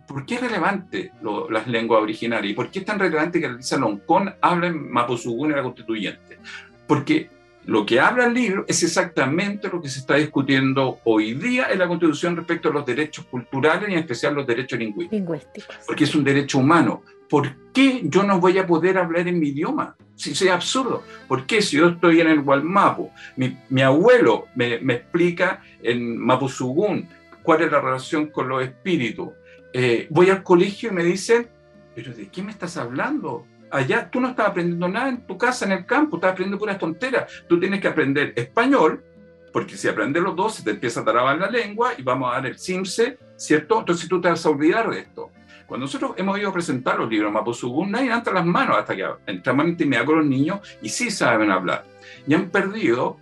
¿Por 0.06 0.26
qué 0.26 0.34
es 0.34 0.40
relevante 0.40 1.12
las 1.50 1.66
lenguas 1.66 2.02
originarias? 2.02 2.52
¿Y 2.52 2.54
por 2.54 2.70
qué 2.70 2.80
es 2.80 2.84
tan 2.84 2.98
relevante 2.98 3.40
que 3.40 3.48
Lisa 3.48 3.78
Loncón 3.78 4.34
habla 4.40 4.66
en 4.66 4.90
Mapuzugún 4.90 5.50
en 5.50 5.56
la 5.56 5.62
constituyente? 5.62 6.38
Porque 6.86 7.30
lo 7.64 7.86
que 7.86 8.00
habla 8.00 8.26
el 8.26 8.34
libro 8.34 8.64
es 8.66 8.82
exactamente 8.82 9.68
lo 9.68 9.80
que 9.80 9.88
se 9.88 10.00
está 10.00 10.16
discutiendo 10.16 10.98
hoy 11.04 11.34
día 11.34 11.68
en 11.70 11.78
la 11.78 11.86
Constitución 11.86 12.36
respecto 12.36 12.68
a 12.68 12.72
los 12.72 12.84
derechos 12.84 13.24
culturales 13.26 13.88
y 13.88 13.92
en 13.92 13.98
especial 14.00 14.34
los 14.34 14.46
derechos 14.46 14.78
lingüísticos. 14.78 15.40
Porque 15.86 16.04
es 16.04 16.14
un 16.14 16.24
derecho 16.24 16.58
humano. 16.58 17.02
¿Por 17.28 17.54
qué 17.72 18.02
yo 18.04 18.24
no 18.24 18.40
voy 18.40 18.58
a 18.58 18.66
poder 18.66 18.98
hablar 18.98 19.28
en 19.28 19.38
mi 19.38 19.48
idioma? 19.48 19.96
Si 20.16 20.32
es 20.32 20.50
absurdo. 20.50 21.04
¿Por 21.28 21.46
qué 21.46 21.62
si 21.62 21.76
yo 21.76 21.88
estoy 21.88 22.20
en 22.20 22.28
el 22.28 22.42
Gualmapu, 22.42 23.10
mi, 23.36 23.56
mi 23.70 23.82
abuelo 23.82 24.48
me, 24.54 24.78
me, 24.80 24.94
explica 24.94 25.62
en 25.82 26.18
Mapuzugún 26.18 27.08
cuál 27.42 27.62
es 27.62 27.72
la 27.72 27.80
relación 27.80 28.26
con 28.26 28.48
los 28.48 28.62
espíritus? 28.62 29.30
Eh, 29.72 30.08
voy 30.10 30.30
al 30.30 30.42
colegio 30.42 30.90
y 30.90 30.94
me 30.94 31.04
dicen, 31.04 31.48
¿pero 31.94 32.12
de 32.12 32.28
qué 32.28 32.42
me 32.42 32.50
estás 32.50 32.76
hablando? 32.76 33.46
Allá 33.72 34.10
tú 34.10 34.20
no 34.20 34.28
estás 34.28 34.48
aprendiendo 34.48 34.88
nada 34.88 35.08
en 35.08 35.26
tu 35.26 35.36
casa, 35.36 35.64
en 35.64 35.72
el 35.72 35.86
campo, 35.86 36.16
estás 36.16 36.32
aprendiendo 36.32 36.58
puras 36.58 36.78
tonteras. 36.78 37.30
Tú 37.48 37.58
tienes 37.58 37.80
que 37.80 37.88
aprender 37.88 38.32
español, 38.36 39.02
porque 39.52 39.76
si 39.76 39.88
aprendes 39.88 40.22
los 40.22 40.36
dos, 40.36 40.54
se 40.54 40.62
te 40.62 40.70
empieza 40.70 41.00
a 41.00 41.04
trabar 41.04 41.38
la 41.38 41.50
lengua 41.50 41.92
y 41.96 42.02
vamos 42.02 42.30
a 42.30 42.36
dar 42.36 42.46
el 42.46 42.58
CIMSE, 42.58 43.18
¿cierto? 43.36 43.80
Entonces 43.80 44.08
tú 44.08 44.20
te 44.20 44.28
vas 44.28 44.44
a 44.44 44.50
olvidar 44.50 44.90
de 44.90 45.00
esto. 45.00 45.30
Cuando 45.66 45.86
nosotros 45.86 46.12
hemos 46.16 46.38
ido 46.38 46.50
a 46.50 46.52
presentar 46.52 46.98
los 46.98 47.08
libros 47.08 47.32
Mapuzugún, 47.32 47.90
nadie 47.90 48.06
levanta 48.06 48.30
las 48.30 48.44
manos 48.44 48.76
hasta 48.76 48.94
que 48.94 49.06
entramos 49.26 49.64
en 49.64 49.70
intimidad 49.70 50.04
con 50.04 50.18
los 50.18 50.26
niños 50.26 50.60
y 50.82 50.90
sí 50.90 51.10
saben 51.10 51.50
hablar. 51.50 51.84
Y 52.26 52.34
han 52.34 52.50
perdido, 52.50 53.16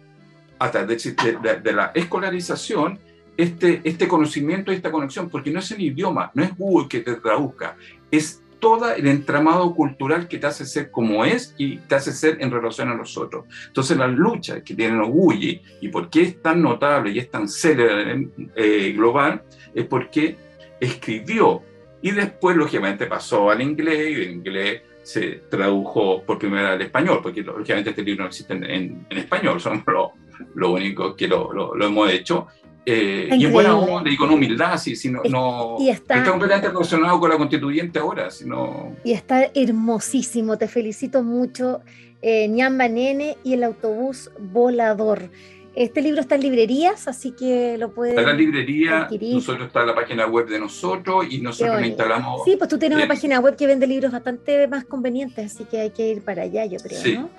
a 0.58 0.70
través 0.70 1.16
de, 1.16 1.58
de, 1.62 1.72
la 1.72 1.92
escolarización, 1.94 2.98
este, 3.36 3.80
este 3.84 4.08
conocimiento 4.08 4.72
y 4.72 4.76
esta 4.76 4.90
conexión, 4.90 5.30
porque 5.30 5.50
no 5.50 5.60
es 5.60 5.70
el 5.70 5.80
idioma, 5.80 6.32
no 6.34 6.42
es 6.42 6.56
Google 6.56 6.88
que 6.88 7.00
te 7.00 7.14
traduzca, 7.14 7.76
es 8.10 8.42
todo 8.60 8.92
el 8.92 9.06
entramado 9.08 9.74
cultural 9.74 10.28
que 10.28 10.38
te 10.38 10.46
hace 10.46 10.64
ser 10.64 10.90
como 10.90 11.24
es 11.24 11.54
y 11.58 11.78
te 11.78 11.96
hace 11.96 12.12
ser 12.12 12.38
en 12.40 12.50
relación 12.50 12.88
a 12.90 12.94
nosotros. 12.94 13.46
Entonces 13.66 13.96
la 13.96 14.06
lucha 14.06 14.62
que 14.62 14.74
tiene 14.74 14.98
orgullo 14.98 15.60
y 15.80 15.88
por 15.88 16.08
qué 16.10 16.22
es 16.22 16.42
tan 16.42 16.62
notable 16.62 17.10
y 17.10 17.18
es 17.18 17.30
tan 17.30 17.48
célebre 17.48 18.28
eh, 18.54 18.92
global 18.96 19.42
es 19.74 19.86
porque 19.86 20.36
escribió 20.78 21.62
y 22.02 22.12
después 22.12 22.56
lógicamente 22.56 23.06
pasó 23.06 23.50
al 23.50 23.60
inglés 23.60 24.10
y 24.10 24.22
el 24.22 24.30
inglés 24.30 24.82
se 25.02 25.42
tradujo 25.50 26.22
por 26.22 26.38
primera 26.38 26.70
vez 26.70 26.72
al 26.72 26.82
español, 26.82 27.20
porque 27.22 27.42
lógicamente 27.42 27.90
este 27.90 28.02
libro 28.02 28.24
no 28.24 28.28
existe 28.28 28.54
en, 28.54 29.06
español, 29.10 29.60
somos 29.60 29.82
lo, 29.86 30.12
lo 30.54 30.72
único 30.72 31.16
que 31.16 31.26
lo, 31.26 31.52
lo 31.52 31.84
hemos 31.84 32.10
hecho, 32.10 32.46
eh, 32.86 33.28
y 33.32 33.44
en 33.44 33.52
buena 33.52 33.76
onda 33.76 34.10
y 34.10 34.16
con 34.16 34.30
humildad, 34.30 34.78
si, 34.78 34.96
si 34.96 35.10
no, 35.10 35.22
no 35.28 35.76
y 35.78 35.90
está, 35.90 36.22
completamente 36.24 36.68
relacionado 36.68 37.20
con 37.20 37.30
la 37.30 37.36
constituyente 37.36 37.98
ahora. 37.98 38.30
sino 38.30 38.96
Y 39.04 39.12
está 39.12 39.50
hermosísimo, 39.54 40.56
te 40.56 40.66
felicito 40.66 41.22
mucho, 41.22 41.80
eh, 42.22 42.48
Ñamba 42.48 42.88
Nene 42.88 43.36
y 43.44 43.54
el 43.54 43.64
autobús 43.64 44.30
volador. 44.38 45.30
Este 45.76 46.02
libro 46.02 46.20
está 46.20 46.34
en 46.34 46.42
librerías, 46.42 47.06
así 47.06 47.30
que 47.30 47.78
lo 47.78 47.92
pueden. 47.92 48.18
Está 48.18 48.22
en 48.22 48.36
la 48.36 48.42
librería, 48.42 49.08
nosotros 49.32 49.68
está 49.68 49.82
en 49.82 49.86
la 49.86 49.94
página 49.94 50.26
web 50.26 50.48
de 50.48 50.58
nosotros 50.58 51.26
y 51.30 51.40
nosotros 51.40 51.80
lo 51.80 51.86
instalamos. 51.86 52.42
Sí, 52.44 52.56
pues 52.56 52.68
tú 52.68 52.78
tienes 52.78 52.98
una 52.98 53.06
página 53.06 53.38
web 53.38 53.56
que 53.56 53.66
vende 53.66 53.86
libros 53.86 54.10
bastante 54.10 54.66
más 54.66 54.84
convenientes, 54.84 55.54
así 55.54 55.64
que 55.64 55.80
hay 55.80 55.90
que 55.90 56.08
ir 56.08 56.22
para 56.22 56.42
allá, 56.42 56.64
yo 56.66 56.78
creo, 56.80 57.00
sí. 57.00 57.14
¿no? 57.14 57.30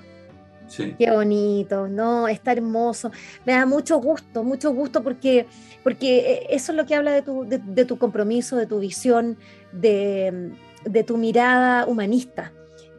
Qué 0.97 1.11
bonito, 1.11 1.87
no, 1.87 2.27
está 2.27 2.51
hermoso. 2.53 3.11
Me 3.45 3.53
da 3.53 3.65
mucho 3.65 3.97
gusto, 3.99 4.43
mucho 4.43 4.73
gusto 4.73 5.03
porque, 5.03 5.45
porque 5.83 6.19
eh, 6.19 6.47
eso 6.49 6.71
es 6.71 6.77
lo 6.77 6.85
que 6.85 6.95
habla 6.95 7.11
de 7.11 7.21
tu, 7.21 7.45
de, 7.45 7.85
tu 7.85 7.97
compromiso, 7.97 8.55
de 8.55 8.65
tu 8.65 8.79
visión, 8.79 9.37
de, 9.71 10.51
de 10.85 11.03
tu 11.03 11.17
mirada 11.17 11.85
humanista. 11.85 12.53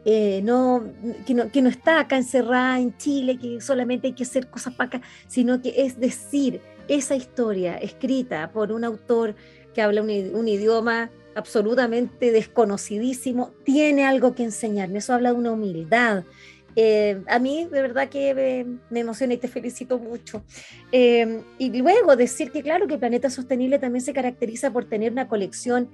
Eh, 0.05 0.41
no, 0.43 0.83
que 1.27 1.33
no, 1.33 1.51
que 1.53 1.63
no 1.63 1.69
está 1.69 2.01
acá 2.01 2.17
encerrada 2.17 2.81
en 2.81 2.97
Chile, 2.97 3.39
que 3.39 3.61
solamente 3.61 4.09
hay 4.09 4.15
que 4.15 4.25
hacer 4.25 4.49
cosas 4.49 4.75
para 4.75 4.89
acá, 4.89 5.03
sino 5.29 5.63
que 5.63 5.75
es 5.85 6.01
decir, 6.01 6.61
esa 6.89 7.15
historia 7.15 7.77
escrita 7.77 8.51
por 8.53 8.73
un 8.73 8.85
autor 8.85 9.35
que 9.75 9.83
habla 9.83 10.03
un, 10.03 10.49
idioma 10.49 11.11
absolutamente 11.35 12.31
desconocidísimo, 12.31 13.53
tiene 13.65 14.05
algo 14.05 14.35
que 14.35 14.45
enseñarme. 14.45 14.99
Eso 14.99 15.15
habla 15.15 15.33
de 15.33 15.39
una 15.39 15.53
humildad. 15.53 16.25
Eh, 16.75 17.23
a 17.29 17.39
mí 17.39 17.69
de 17.71 17.83
verdad 17.83 18.09
que 18.09 18.79
me, 18.91 19.01
emociona 19.01 19.35
y 19.35 19.39
te 19.39 19.49
felicito 19.49 19.99
mucho. 19.99 20.45
Eh, 20.91 21.43
y 21.59 21.71
luego 21.71 22.17
decir 22.17 22.51
que 22.51 22.63
claro 22.63 22.87
que 22.87 22.99
Planeta 22.99 23.31
Sostenible 23.31 23.79
también 23.79 24.03
se 24.03 24.13
caracteriza 24.13 24.73
por 24.73 24.87
tener 24.87 25.13
una 25.13 25.29
colección 25.29 25.91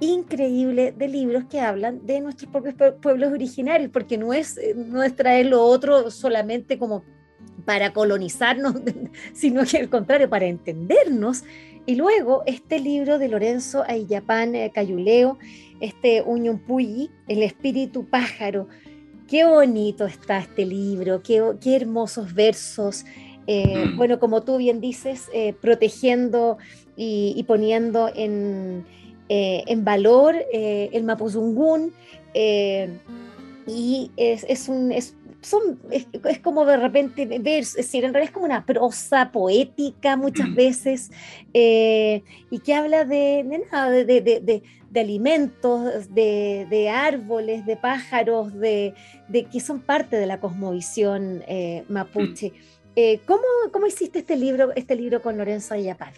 increíble 0.00 0.92
de 0.96 1.08
libros 1.08 1.44
que 1.44 1.60
hablan 1.60 2.04
de 2.06 2.20
nuestros 2.20 2.50
propios 2.50 2.74
pueblos 3.00 3.32
originarios, 3.32 3.90
porque 3.90 4.16
no 4.16 4.32
es, 4.32 4.56
eh, 4.56 4.74
no 4.74 5.02
es 5.02 5.14
traer 5.14 5.46
lo 5.46 5.62
otro 5.62 6.10
solamente 6.10 6.78
como 6.78 7.04
para 7.64 7.92
colonizarnos, 7.92 8.74
sino 9.34 9.64
que 9.64 9.78
al 9.78 9.90
contrario, 9.90 10.28
para 10.28 10.46
entendernos. 10.46 11.44
Y 11.86 11.94
luego 11.96 12.42
este 12.46 12.78
libro 12.78 13.18
de 13.18 13.28
Lorenzo 13.28 13.84
Ayapán 13.86 14.54
eh, 14.54 14.70
Cayuleo, 14.74 15.38
este 15.80 16.22
Uñumpuyi, 16.22 17.10
El 17.28 17.42
espíritu 17.42 18.08
pájaro. 18.08 18.68
Qué 19.30 19.44
bonito 19.44 20.04
está 20.04 20.38
este 20.38 20.66
libro, 20.66 21.22
qué, 21.22 21.40
qué 21.60 21.76
hermosos 21.76 22.34
versos. 22.34 23.04
Eh, 23.46 23.86
mm. 23.86 23.96
Bueno, 23.96 24.18
como 24.18 24.42
tú 24.42 24.58
bien 24.58 24.80
dices, 24.80 25.30
protegiendo 25.62 26.58
y 26.96 27.42
poniendo 27.44 28.10
en, 28.14 28.84
eh, 29.32 29.62
en 29.68 29.84
valor 29.84 30.34
eh, 30.52 30.90
el 30.92 31.04
Mapuzungún 31.04 31.92
eh, 32.34 32.88
y 33.64 34.10
es, 34.16 34.68
un, 34.68 34.90
es, 34.90 35.14
son, 35.42 35.80
es, 35.90 36.06
como 36.40 36.64
de 36.64 36.76
repente 36.76 37.26
ver, 37.26 37.60
es 37.60 37.74
decir, 37.74 38.04
en 38.04 38.12
realidad 38.12 38.30
es 38.30 38.34
como 38.34 38.46
una 38.46 38.64
prosa 38.64 39.30
poética 39.32 40.16
muchas 40.16 40.54
veces 40.54 41.10
y 41.52 42.58
que 42.64 42.74
habla 42.74 43.04
de, 43.04 43.44
de, 44.06 44.62
de, 44.90 45.00
alimentos, 45.00 46.12
de, 46.14 46.92
árboles, 46.94 47.64
de 47.66 47.76
pájaros, 47.76 48.52
de, 48.54 48.94
que 49.50 49.60
son 49.60 49.80
parte 49.80 50.16
de 50.16 50.26
la 50.26 50.40
cosmovisión 50.40 51.42
mapuche. 51.88 52.52
¿cómo, 53.26 53.42
¿Cómo 53.72 53.86
hiciste 53.86 54.20
este 54.20 54.36
libro, 54.36 54.72
este 54.74 54.94
libro 54.94 55.22
con 55.22 55.38
Lorenzo 55.38 55.74
Ayapar? 55.74 56.12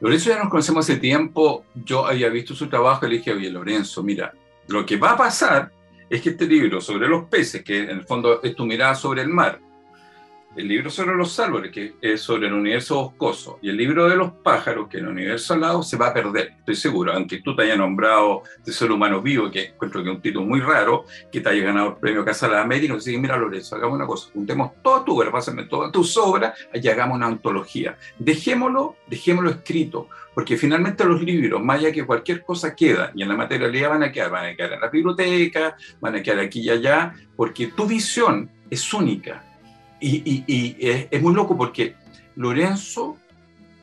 Lorenzo 0.00 0.30
ya 0.30 0.38
nos 0.38 0.48
conocemos 0.48 0.84
hace 0.84 0.98
tiempo, 0.98 1.64
yo 1.84 2.06
había 2.06 2.28
visto 2.28 2.54
su 2.54 2.68
trabajo 2.68 3.06
y 3.06 3.10
le 3.10 3.16
dije, 3.18 3.32
oye 3.32 3.50
Lorenzo, 3.50 4.02
mira, 4.02 4.32
lo 4.66 4.84
que 4.84 4.96
va 4.96 5.12
a 5.12 5.16
pasar 5.16 5.70
es 6.12 6.20
que 6.20 6.28
este 6.28 6.46
libro 6.46 6.78
sobre 6.82 7.08
los 7.08 7.24
peces, 7.24 7.62
que 7.62 7.84
en 7.84 7.88
el 7.88 8.02
fondo 8.02 8.42
es 8.42 8.54
tu 8.54 8.66
mirada 8.66 8.94
sobre 8.94 9.22
el 9.22 9.28
mar, 9.28 9.58
el 10.54 10.68
libro 10.68 10.90
sobre 10.90 11.14
los 11.14 11.38
árboles, 11.40 11.70
que 11.72 11.94
es 12.00 12.20
sobre 12.20 12.46
el 12.46 12.52
universo 12.52 12.96
boscoso, 12.96 13.58
y 13.62 13.70
el 13.70 13.76
libro 13.76 14.08
de 14.08 14.16
los 14.16 14.32
pájaros, 14.32 14.88
que 14.88 14.98
es 14.98 15.02
el 15.02 15.08
universo 15.08 15.54
alado, 15.54 15.82
se 15.82 15.96
va 15.96 16.08
a 16.08 16.14
perder, 16.14 16.54
estoy 16.58 16.74
seguro, 16.74 17.12
aunque 17.12 17.40
tú 17.40 17.56
te 17.56 17.62
hayas 17.62 17.78
nombrado 17.78 18.42
de 18.64 18.72
ser 18.72 18.90
humano 18.90 19.22
vivo, 19.22 19.50
que 19.50 19.66
encuentro 19.66 20.02
que 20.02 20.10
es 20.10 20.16
un 20.16 20.22
título 20.22 20.44
muy 20.44 20.60
raro, 20.60 21.06
que 21.30 21.40
te 21.40 21.48
haya 21.48 21.64
ganado 21.64 21.88
el 21.90 21.96
premio 21.96 22.24
Casa 22.24 22.48
de 22.48 22.54
la 22.54 22.62
América, 22.62 22.94
y 23.04 23.18
mira 23.18 23.36
Lorenzo, 23.36 23.76
hagamos 23.76 23.96
una 23.96 24.06
cosa, 24.06 24.30
juntemos 24.32 24.72
toda 24.82 25.04
tu 25.04 25.18
obra, 25.18 25.32
pásame 25.32 25.64
todas 25.64 25.90
tus 25.90 26.16
obras, 26.16 26.58
y 26.74 26.86
hagamos 26.86 27.16
una 27.16 27.26
antología. 27.26 27.96
Dejémoslo, 28.18 28.96
dejémoslo 29.08 29.50
escrito, 29.50 30.08
porque 30.34 30.56
finalmente 30.56 31.04
los 31.04 31.22
libros, 31.22 31.62
más 31.62 31.78
allá 31.78 31.92
que 31.92 32.04
cualquier 32.04 32.42
cosa 32.42 32.74
queda, 32.74 33.10
y 33.14 33.22
en 33.22 33.28
la 33.28 33.36
materialidad 33.36 33.90
van 33.90 34.02
a 34.02 34.12
quedar, 34.12 34.30
van 34.30 34.46
a 34.46 34.56
quedar 34.56 34.74
en 34.74 34.80
la 34.80 34.88
biblioteca, 34.88 35.76
van 36.00 36.16
a 36.16 36.22
quedar 36.22 36.40
aquí 36.40 36.60
y 36.60 36.70
allá, 36.70 37.14
porque 37.36 37.68
tu 37.68 37.86
visión 37.86 38.50
es 38.70 38.92
única, 38.94 39.44
y, 40.02 40.76
es, 41.10 41.22
muy 41.22 41.34
loco 41.34 41.56
porque 41.56 41.94
Lorenzo 42.34 43.16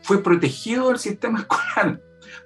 fue 0.02 0.22
protegido 0.22 0.90
del 0.90 1.00
sistema 1.00 1.40
escolar 1.40 2.02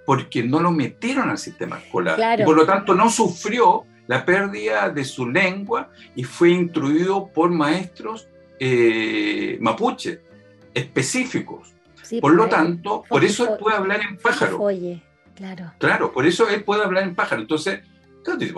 porque 0.05 0.43
no 0.43 0.59
lo 0.59 0.71
metieron 0.71 1.29
al 1.29 1.38
sistema 1.38 1.79
escolar. 1.79 2.39
Y 2.39 2.43
por 2.43 2.55
lo 2.55 2.65
tanto 2.65 2.93
no 2.93 3.09
sufrió 3.09 3.86
la 4.07 4.25
pérdida 4.25 4.89
de 4.89 5.03
su 5.05 5.29
lengua 5.29 5.89
y 6.15 6.23
fue 6.23 6.49
instruido 6.49 7.27
por 7.27 7.49
maestros 7.49 8.27
eh, 8.59 9.57
mapuche 9.62 10.21
específicos. 10.73 11.73
por 12.21 12.33
lo 12.33 12.47
tanto, 12.47 13.03
por 13.07 13.23
eso 13.23 13.49
él 13.49 13.57
puede 13.59 13.77
hablar 13.77 14.01
en 14.01 14.17
pájaro. 14.17 14.67
claro. 15.36 15.73
Claro, 15.77 16.12
por 16.12 16.25
eso 16.25 16.49
él 16.49 16.63
puede 16.63 16.83
hablar 16.83 17.03
en 17.03 17.15
pájaro. 17.15 17.41
Entonces, 17.41 17.81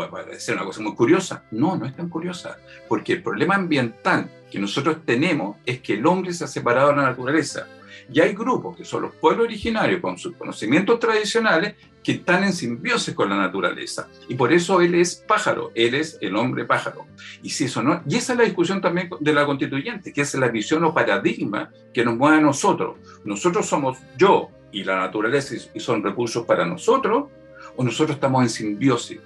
puede 0.09 0.39
ser 0.39 0.55
una 0.55 0.65
cosa 0.65 0.81
muy 0.81 0.95
curiosa. 0.95 1.43
No, 1.51 1.75
no 1.75 1.85
es 1.85 1.95
tan 1.95 2.09
curiosa, 2.09 2.57
porque 2.87 3.13
el 3.13 3.23
problema 3.23 3.55
ambiental 3.55 4.29
que 4.51 4.59
nosotros 4.59 4.97
tenemos 5.05 5.57
es 5.65 5.79
que 5.81 5.93
el 5.93 6.05
hombre 6.05 6.33
se 6.33 6.43
ha 6.43 6.47
separado 6.47 6.89
de 6.89 6.97
la 6.97 7.03
naturaleza. 7.03 7.67
Y 8.11 8.19
hay 8.19 8.33
grupos 8.33 8.77
que 8.77 8.85
son 8.85 9.03
los 9.03 9.15
pueblos 9.15 9.45
originarios 9.45 9.99
con 9.99 10.17
sus 10.17 10.35
conocimientos 10.35 10.99
tradicionales 10.99 11.75
que 12.03 12.11
están 12.13 12.43
en 12.43 12.53
simbiosis 12.53 13.15
con 13.15 13.29
la 13.29 13.37
naturaleza. 13.37 14.07
Y 14.29 14.35
por 14.35 14.53
eso 14.53 14.79
él 14.79 14.93
es 14.93 15.15
pájaro, 15.15 15.71
él 15.73 15.95
es 15.95 16.19
el 16.21 16.35
hombre 16.35 16.65
pájaro. 16.65 17.07
Y 17.41 17.49
si 17.49 17.63
eso 17.63 17.81
no, 17.81 18.03
y 18.07 18.17
esa 18.17 18.33
es 18.33 18.39
la 18.39 18.45
discusión 18.45 18.79
también 18.79 19.09
de 19.19 19.33
la 19.33 19.45
constituyente, 19.45 20.13
que 20.13 20.21
es 20.21 20.35
la 20.35 20.49
visión 20.49 20.83
o 20.83 20.93
paradigma 20.93 21.71
que 21.91 22.05
nos 22.05 22.15
mueve 22.15 22.37
a 22.37 22.41
nosotros. 22.41 22.97
Nosotros 23.23 23.65
somos 23.65 23.97
yo 24.17 24.49
y 24.71 24.83
la 24.83 24.97
naturaleza 24.97 25.55
y 25.73 25.79
son 25.79 26.03
recursos 26.03 26.45
para 26.45 26.65
nosotros, 26.65 27.29
o 27.75 27.83
nosotros 27.83 28.15
estamos 28.15 28.43
en 28.43 28.49
simbiosis 28.49 29.19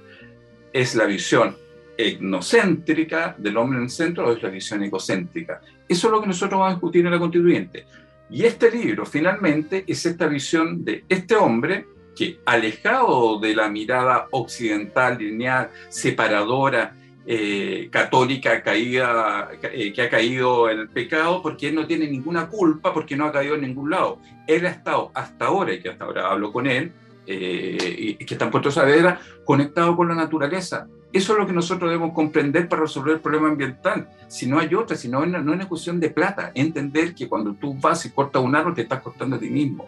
es 0.73 0.95
la 0.95 1.05
visión 1.05 1.55
etnocéntrica 2.01 3.36
del 3.38 3.58
hombre 3.58 3.77
en 3.77 3.84
el 3.84 3.89
centro 3.89 4.25
o 4.25 4.32
es 4.32 4.41
la 4.41 4.47
visión 4.47 4.82
egocéntrica. 4.82 5.60
Eso 5.86 6.08
es 6.08 6.12
lo 6.13 6.21
que 6.21 6.27
nosotros 6.27 6.58
vamos 6.58 6.71
a 6.71 6.75
discutir 6.75 7.05
en 7.05 7.12
la 7.12 7.19
constituyente. 7.19 7.86
Y 8.29 8.45
este 8.45 8.71
libro 8.71 9.05
finalmente 9.05 9.84
es 9.86 10.05
esta 10.05 10.27
visión 10.27 10.86
de 10.86 11.03
este 11.10 11.36
hombre 11.36 11.88
que 12.15 12.39
alejado 12.45 13.38
de 13.39 13.53
la 13.53 13.67
mirada 13.67 14.27
occidental, 14.32 15.17
lineal, 15.17 15.71
separadora, 15.89 16.95
eh, 17.25 17.89
católica 17.91 18.63
caída, 18.63 19.49
eh, 19.62 19.91
que 19.91 20.01
ha 20.01 20.10
caído 20.10 20.69
en 20.69 20.79
el 20.79 20.89
pecado 20.89 21.41
porque 21.41 21.67
él 21.67 21.75
no 21.75 21.86
tiene 21.86 22.08
ninguna 22.08 22.47
culpa, 22.47 22.93
porque 22.93 23.17
no 23.17 23.25
ha 23.25 23.32
caído 23.34 23.55
en 23.55 23.62
ningún 23.62 23.89
lado. 23.89 24.21
Él 24.47 24.65
ha 24.65 24.69
estado 24.69 25.12
hasta 25.13 25.47
ahora, 25.47 25.73
y 25.73 25.82
que 25.82 25.89
hasta 25.89 26.05
ahora 26.05 26.32
hablo 26.32 26.53
con 26.53 26.65
él, 26.65 26.93
eh, 27.32 28.15
y 28.20 28.26
que 28.26 28.34
está 28.34 28.46
en 28.46 28.52
Puerto 28.52 28.72
Saavedra, 28.72 29.22
conectado 29.46 29.96
con 29.96 30.08
la 30.08 30.15
naturaleza. 30.15 30.88
Eso 31.13 31.34
es 31.34 31.39
lo 31.39 31.46
que 31.46 31.54
nosotros 31.54 31.88
debemos 31.88 32.12
comprender 32.13 32.68
para 32.68 32.82
resolver 32.82 33.13
el 33.13 33.20
problema 33.20 33.50
ambiental. 33.50 34.10
Si 34.28 34.48
no 34.48 34.58
hay 34.58 34.74
otra, 34.74 34.98
si 34.98 35.10
no, 35.10 35.24
no 35.24 35.38
es 35.38 35.46
una 35.46 35.68
cuestión 35.68 36.00
de 36.00 36.10
plata, 36.10 36.52
entender 36.56 37.13
que 37.13 37.30
cuando 37.30 37.54
tú 37.54 37.76
vas 37.80 38.04
y 38.08 38.10
cortas 38.10 38.42
un 38.42 38.56
árbol 38.56 38.74
te 38.74 38.82
estás 38.82 39.04
cortando 39.04 39.36
a 39.36 39.39
ti 39.39 39.48
mismo. 39.48 39.88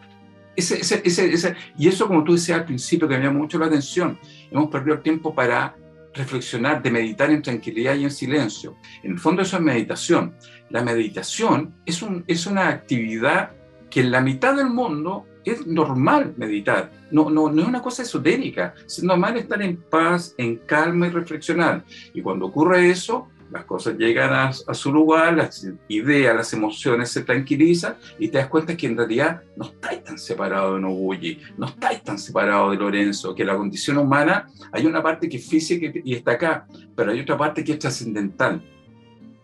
Ese, 0.55 0.81
ese, 0.81 1.01
ese, 1.03 1.55
y 1.79 1.87
eso, 1.87 2.07
como 2.07 2.23
tú 2.23 2.33
decías 2.33 2.59
al 2.59 2.65
principio, 2.65 3.07
que 3.07 3.17
me 3.17 3.23
llamó 3.23 3.39
mucho 3.39 3.57
la 3.57 3.65
atención, 3.65 4.19
hemos 4.51 4.69
perdido 4.69 4.97
el 4.97 5.01
tiempo 5.01 5.33
para 5.33 5.75
reflexionar, 6.13 6.83
de 6.83 6.91
meditar 6.91 7.31
en 7.31 7.41
tranquilidad 7.41 7.95
y 7.95 8.03
en 8.03 8.11
silencio. 8.11 8.75
En 9.01 9.13
el 9.13 9.19
fondo 9.19 9.41
eso 9.41 9.55
es 9.55 9.63
meditación. 9.63 10.35
La 10.69 10.83
meditación 10.83 11.73
es, 11.87 12.03
un, 12.03 12.23
es 12.27 12.45
una 12.45 12.67
actividad 12.67 13.51
que 13.89 14.01
en 14.01 14.11
la 14.11 14.21
mitad 14.21 14.55
del 14.55 14.69
mundo 14.69 15.25
es 15.45 15.65
normal 15.65 16.33
meditar, 16.37 16.91
no, 17.11 17.29
no, 17.29 17.51
no 17.51 17.61
es 17.61 17.67
una 17.67 17.81
cosa 17.81 18.03
esotérica, 18.03 18.73
es 18.85 19.03
normal 19.03 19.37
estar 19.37 19.61
en 19.61 19.77
paz, 19.77 20.33
en 20.37 20.57
calma 20.57 21.07
y 21.07 21.09
reflexionar. 21.09 21.83
Y 22.13 22.21
cuando 22.21 22.45
ocurre 22.45 22.89
eso, 22.89 23.27
las 23.51 23.65
cosas 23.65 23.97
llegan 23.97 24.33
a, 24.33 24.53
su 24.53 24.93
lugar, 24.93 25.35
las 25.35 25.67
ideas, 25.89 26.35
las 26.35 26.53
emociones 26.53 27.09
se 27.09 27.23
tranquilizan 27.23 27.95
y 28.17 28.29
te 28.29 28.37
das 28.37 28.47
cuenta 28.47 28.77
que 28.77 28.87
en 28.87 28.95
realidad 28.95 29.41
no 29.57 29.65
estáis 29.65 30.03
tan 30.03 30.17
separado 30.17 30.75
de 30.75 30.81
Noguchi, 30.81 31.39
no 31.57 31.67
estáis 31.67 32.01
tan 32.01 32.17
separado 32.17 32.71
de 32.71 32.77
Lorenzo, 32.77 33.35
que 33.35 33.43
la 33.43 33.57
condición 33.57 33.97
humana, 33.97 34.47
hay 34.71 34.85
una 34.85 35.03
parte 35.03 35.27
que 35.27 35.37
es 35.37 35.49
física 35.49 35.91
y 36.03 36.15
está 36.15 36.31
acá, 36.31 36.65
pero 36.95 37.11
hay 37.11 37.19
otra 37.19 37.37
parte 37.37 37.63
que 37.63 37.73
es 37.73 37.79
trascendental, 37.79 38.63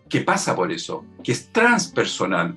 que 0.08 0.22
pasa 0.22 0.56
por 0.56 0.72
eso, 0.72 1.04
que 1.22 1.32
es 1.32 1.52
transpersonal 1.52 2.56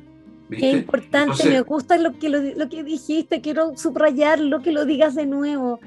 Qué 0.57 0.71
importante, 0.71 1.49
me 1.49 1.61
gusta 1.61 1.97
lo 1.97 2.19
que, 2.19 2.29
lo, 2.29 2.69
que 2.69 2.83
dijiste, 2.83 3.41
quiero 3.41 3.77
subrayar 3.77 4.39
lo 4.39 4.61
que 4.61 4.71
lo 4.71 4.85
digas 4.85 5.15
de 5.15 5.25
nuevo. 5.25 5.79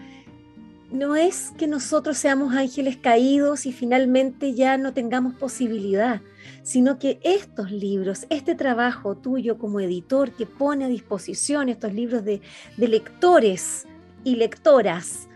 no 0.90 1.16
es 1.16 1.53
que 1.59 1.66
nosotros 1.66 2.16
seamos 2.16 2.55
ángeles 2.55 2.96
caídos 2.96 3.66
y 3.66 3.72
finalmente 3.72 4.55
ya 4.55 4.79
no 4.79 4.94
tengamos 4.94 5.35
posibilidad, 5.35 6.22
sino 6.62 6.98
que 6.98 7.18
estos 7.24 7.70
libros, 7.70 8.27
este 8.31 8.55
trabajo 8.55 9.16
tuyo 9.16 9.59
como 9.59 9.81
editor 9.81 10.31
que 10.33 10.46
pone 10.46 10.85
a 10.85 10.88
disposición 10.88 11.68
estos 11.68 11.92
libros 11.92 12.24
de, 12.24 12.40
lectores 12.77 13.87
y 14.22 14.37
lectoras 14.37 15.29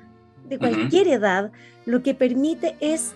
de 0.48 0.58
cualquier 0.58 1.08
edad, 1.08 1.52
lo 1.84 2.02
que 2.02 2.14
permite 2.14 2.76
es 2.80 3.14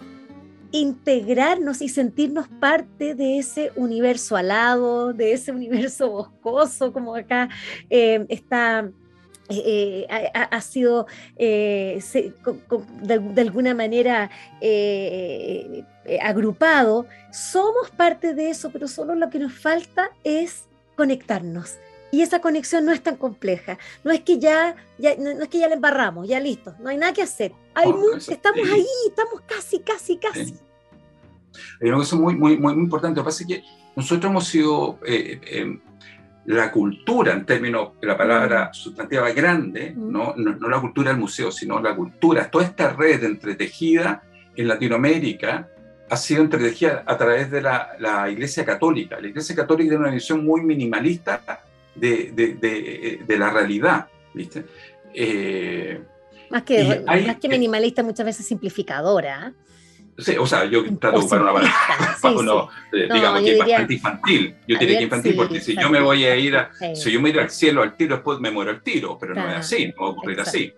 integrarnos 0.72 1.82
y 1.82 1.88
sentirnos 1.88 2.48
parte 2.48 3.14
de 3.14 3.38
ese 3.38 3.70
universo 3.76 4.36
alado, 4.36 5.12
de 5.12 5.32
ese 5.32 5.52
universo 5.60 6.10
boscoso, 6.10 6.92
como 6.92 7.14
acá 7.14 7.48
eh, 7.90 8.26
está 8.28 8.90
eh, 9.48 10.06
eh, 10.08 10.30
ha, 10.32 10.60
sido 10.62 11.06
de, 11.36 12.42
alguna 13.36 13.74
manera 13.74 14.30
agrupado, 16.22 17.06
somos 17.30 17.90
parte 17.90 18.34
de 18.34 18.50
eso, 18.50 18.70
pero 18.70 18.88
solo 18.88 19.14
lo 19.14 19.28
que 19.28 19.38
nos 19.38 19.52
falta 19.52 20.10
es 20.24 20.64
conectarnos. 20.96 21.76
Y 22.12 22.20
esa 22.20 22.40
conexión 22.42 22.84
no 22.84 22.92
es 22.92 23.02
tan 23.02 23.16
compleja. 23.16 23.78
No 24.04 24.12
es 24.12 24.20
que 24.20 24.38
ya, 24.38 24.76
ya 24.98 25.16
no, 25.16 25.30
es 25.30 25.48
que 25.48 25.58
ya 25.58 25.68
le 25.68 25.74
embarramos, 25.74 26.28
ya 26.28 26.38
listo, 26.38 26.74
no 26.78 26.90
hay 26.90 26.98
nada 26.98 27.14
que 27.14 27.22
hacer. 27.22 27.52
Hay 27.74 27.90
estamos 28.28 28.70
ahí, 28.70 28.86
estamos 29.08 29.40
casi, 29.46 29.80
casi, 29.80 30.18
casi. 30.18 30.54
Hay 31.80 31.88
una 31.88 31.96
cosa 31.96 32.16
muy, 32.16 32.36
muy, 32.36 32.58
muy 32.58 32.74
importante. 32.74 33.16
Lo 33.16 33.24
que 33.24 33.28
pasa 33.28 33.44
es 33.44 33.48
que 33.48 33.64
nosotros 33.96 34.30
hemos 34.30 34.46
sido 34.46 34.98
eh, 35.06 35.40
eh, 35.42 35.80
la 36.44 36.70
cultura, 36.70 37.32
en 37.32 37.46
términos 37.46 37.92
de 37.98 38.06
la 38.06 38.18
palabra 38.18 38.74
sustantiva 38.74 39.30
grande, 39.30 39.94
mm. 39.96 40.12
¿no? 40.12 40.34
No, 40.36 40.68
la 40.68 40.80
cultura 40.82 41.12
del 41.12 41.18
museo, 41.18 41.50
sino 41.50 41.80
la 41.80 41.96
cultura, 41.96 42.50
toda 42.50 42.64
esta 42.66 42.92
red 42.92 43.24
entretejida 43.24 44.22
en 44.54 44.68
Latinoamérica 44.68 45.66
ha 46.10 46.16
sido 46.18 46.42
entretejida 46.42 47.04
a 47.06 47.16
través 47.16 47.50
de 47.50 47.62
la, 47.62 47.92
la 47.98 48.28
Iglesia 48.28 48.66
Católica. 48.66 49.18
La 49.18 49.28
Iglesia 49.28 49.56
Católica 49.56 49.92
tiene 49.92 50.04
una 50.04 50.12
visión 50.12 50.44
muy 50.44 50.60
minimalista 50.60 51.40
de, 51.94 52.32
de, 52.32 53.20
de, 53.26 53.38
la 53.38 53.50
realidad, 53.50 54.08
¿viste? 54.34 54.64
Eh, 55.14 56.00
más 56.50 56.62
que, 56.62 57.02
más 57.06 57.36
que 57.36 57.48
minimalista, 57.48 58.02
muchas 58.02 58.26
veces 58.26 58.46
simplificadora. 58.46 59.54
Sí, 60.18 60.36
o 60.38 60.46
sea, 60.46 60.66
yo 60.66 60.84
trato 60.98 61.18
de 61.18 61.24
ocupar 61.24 61.42
una 61.42 61.52
palabra, 61.52 61.72
eh, 62.92 63.08
digamos 63.12 63.42
que 63.42 63.56
bastante 63.56 63.94
infantil. 63.94 64.54
Yo 64.68 64.78
diría 64.78 64.98
que 64.98 65.04
infantil, 65.04 65.34
porque 65.34 65.60
si 65.60 65.74
yo 65.74 65.88
me 65.88 66.00
voy 66.00 66.24
a 66.24 66.36
ir, 66.36 66.56
a, 66.56 66.70
si 66.94 67.10
yo 67.10 67.20
me 67.20 67.32
voy 67.32 67.40
al 67.40 67.50
cielo 67.50 67.82
al 67.82 67.96
tiro, 67.96 68.16
después 68.16 68.38
me 68.38 68.50
muero 68.50 68.70
al 68.70 68.82
tiro, 68.82 69.16
pero 69.18 69.34
no 69.34 69.50
es 69.50 69.56
así, 69.56 69.88
no 69.88 70.02
va 70.02 70.08
a 70.08 70.10
ocurrir 70.10 70.40
así. 70.40 70.72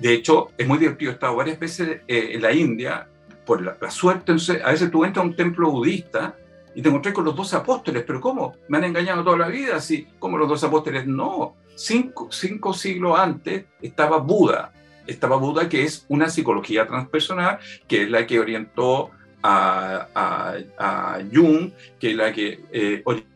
De 0.00 0.12
hecho, 0.14 0.52
es 0.56 0.66
muy 0.66 0.78
divertido. 0.78 1.10
He 1.10 1.14
estado 1.14 1.36
varias 1.36 1.58
veces 1.58 2.00
eh, 2.08 2.30
en 2.32 2.42
la 2.42 2.52
India, 2.52 3.08
por 3.44 3.62
la, 3.62 3.90
suerte, 3.90 4.32
entonces, 4.32 4.62
a 4.64 4.70
veces 4.70 4.90
tú 4.90 5.04
entras 5.04 5.24
a 5.24 5.28
un 5.28 5.36
templo 5.36 5.70
budista 5.70 6.34
y 6.76 6.82
te 6.82 6.90
encontré 6.90 7.14
con 7.14 7.24
los 7.24 7.34
dos 7.34 7.54
apóstoles, 7.54 8.04
pero 8.06 8.20
¿cómo? 8.20 8.54
Me 8.68 8.76
han 8.76 8.84
engañado 8.84 9.24
toda 9.24 9.38
la 9.38 9.48
vida, 9.48 9.76
así 9.76 10.06
como 10.18 10.36
los 10.36 10.46
dos 10.46 10.62
apóstoles. 10.62 11.06
No, 11.06 11.56
cinco, 11.74 12.28
cinco 12.30 12.74
siglos 12.74 13.18
antes 13.18 13.64
estaba 13.80 14.18
Buda, 14.18 14.72
estaba 15.06 15.36
Buda, 15.36 15.70
que 15.70 15.84
es 15.84 16.04
una 16.08 16.28
psicología 16.28 16.86
transpersonal, 16.86 17.60
que 17.88 18.02
es 18.02 18.10
la 18.10 18.26
que 18.26 18.38
orientó 18.38 19.10
a, 19.42 20.58
a, 20.76 21.18
Jung, 21.32 21.72
que 21.98 22.10
es 22.10 22.16
la 22.16 22.30
que 22.34 22.60
eh, 22.70 23.00
orientó 23.06 23.35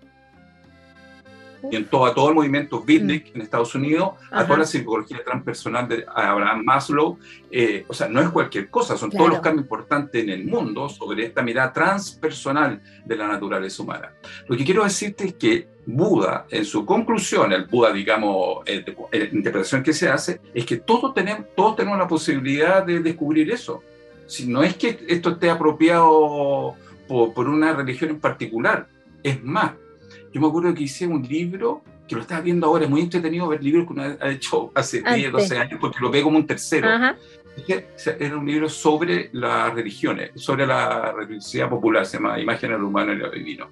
a 1.62 2.14
todo 2.14 2.28
el 2.28 2.34
movimiento 2.34 2.82
beatnik 2.82 3.26
mm. 3.26 3.36
en 3.36 3.42
Estados 3.42 3.74
Unidos, 3.74 4.10
a 4.30 4.44
toda 4.44 4.60
la 4.60 4.66
psicología 4.66 5.22
transpersonal 5.24 5.88
de 5.88 6.04
Abraham 6.14 6.62
Maslow. 6.64 7.18
Eh, 7.50 7.84
o 7.88 7.94
sea, 7.94 8.08
no 8.08 8.20
es 8.20 8.28
cualquier 8.30 8.70
cosa, 8.70 8.96
son 8.96 9.10
todos 9.10 9.28
los 9.28 9.40
cambios 9.40 9.64
importantes 9.64 10.22
en 10.22 10.30
el 10.30 10.44
mundo 10.44 10.88
sobre 10.88 11.26
esta 11.26 11.42
mirada 11.42 11.72
transpersonal 11.72 12.80
de 13.04 13.16
la 13.16 13.28
naturaleza 13.28 13.82
humana. 13.82 14.12
Lo 14.46 14.56
que 14.56 14.64
quiero 14.64 14.84
decirte 14.84 15.24
es 15.26 15.34
que 15.34 15.68
Buda, 15.86 16.46
en 16.50 16.64
su 16.64 16.84
conclusión, 16.84 17.52
el 17.52 17.64
Buda, 17.66 17.92
digamos, 17.92 18.58
eh, 18.66 18.84
la 19.12 19.24
interpretación 19.24 19.82
que 19.82 19.92
se 19.92 20.08
hace, 20.08 20.40
es 20.54 20.64
que 20.64 20.76
todos 20.76 21.14
tenemos, 21.14 21.46
todos 21.56 21.76
tenemos 21.76 21.98
la 21.98 22.06
posibilidad 22.06 22.84
de 22.84 23.00
descubrir 23.00 23.50
eso. 23.50 23.82
Si 24.26 24.46
no 24.46 24.62
es 24.62 24.76
que 24.76 25.04
esto 25.08 25.30
esté 25.30 25.50
apropiado 25.50 26.76
por, 27.08 27.32
por 27.32 27.48
una 27.48 27.72
religión 27.72 28.10
en 28.10 28.20
particular, 28.20 28.86
es 29.22 29.42
más, 29.42 29.72
yo 30.32 30.40
me 30.40 30.46
acuerdo 30.46 30.74
que 30.74 30.84
hice 30.84 31.06
un 31.06 31.22
libro 31.22 31.82
que 32.06 32.16
lo 32.16 32.22
estás 32.22 32.42
viendo 32.42 32.66
ahora, 32.66 32.84
es 32.84 32.90
muy 32.90 33.02
entretenido 33.02 33.46
ver 33.46 33.62
libros 33.62 33.86
que 33.86 33.92
uno 33.92 34.02
ha 34.20 34.30
hecho 34.30 34.72
hace 34.74 35.00
10, 35.00 35.30
12 35.30 35.58
años, 35.58 35.78
porque 35.80 35.98
lo 36.00 36.10
ve 36.10 36.22
como 36.22 36.38
un 36.38 36.46
tercero. 36.46 36.88
Era 38.18 38.36
un 38.36 38.46
libro 38.46 38.68
sobre 38.68 39.30
las 39.32 39.72
religiones, 39.72 40.30
sobre 40.34 40.66
la 40.66 41.12
religiosidad 41.12 41.68
popular, 41.68 42.04
se 42.06 42.16
llama 42.16 42.40
Imagen 42.40 42.72
del 42.72 42.82
humano 42.82 43.12
y 43.12 43.16
lo 43.16 43.30
divino. 43.30 43.68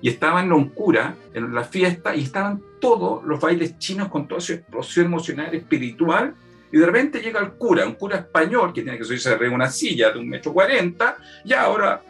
Y 0.00 0.08
estaba 0.08 0.40
en 0.40 0.50
Loncura, 0.50 1.16
en 1.34 1.52
la 1.52 1.64
fiesta, 1.64 2.14
y 2.14 2.22
estaban 2.22 2.62
todos 2.80 3.24
los 3.24 3.40
bailes 3.40 3.78
chinos 3.78 4.08
con 4.08 4.28
toda 4.28 4.40
su 4.40 4.52
explosión 4.52 5.06
emocional, 5.06 5.52
espiritual, 5.54 6.34
y 6.72 6.78
de 6.78 6.86
repente 6.86 7.20
llega 7.20 7.40
el 7.40 7.52
cura, 7.52 7.84
un 7.86 7.94
cura 7.94 8.18
español 8.18 8.72
que 8.72 8.82
tiene 8.82 8.98
que 8.98 9.04
subirse 9.04 9.32
a 9.32 9.50
una 9.50 9.68
silla 9.68 10.12
de 10.12 10.20
un 10.20 10.28
metro 10.28 10.52
cuarenta, 10.52 11.16
y 11.44 11.52
ahora 11.54 12.02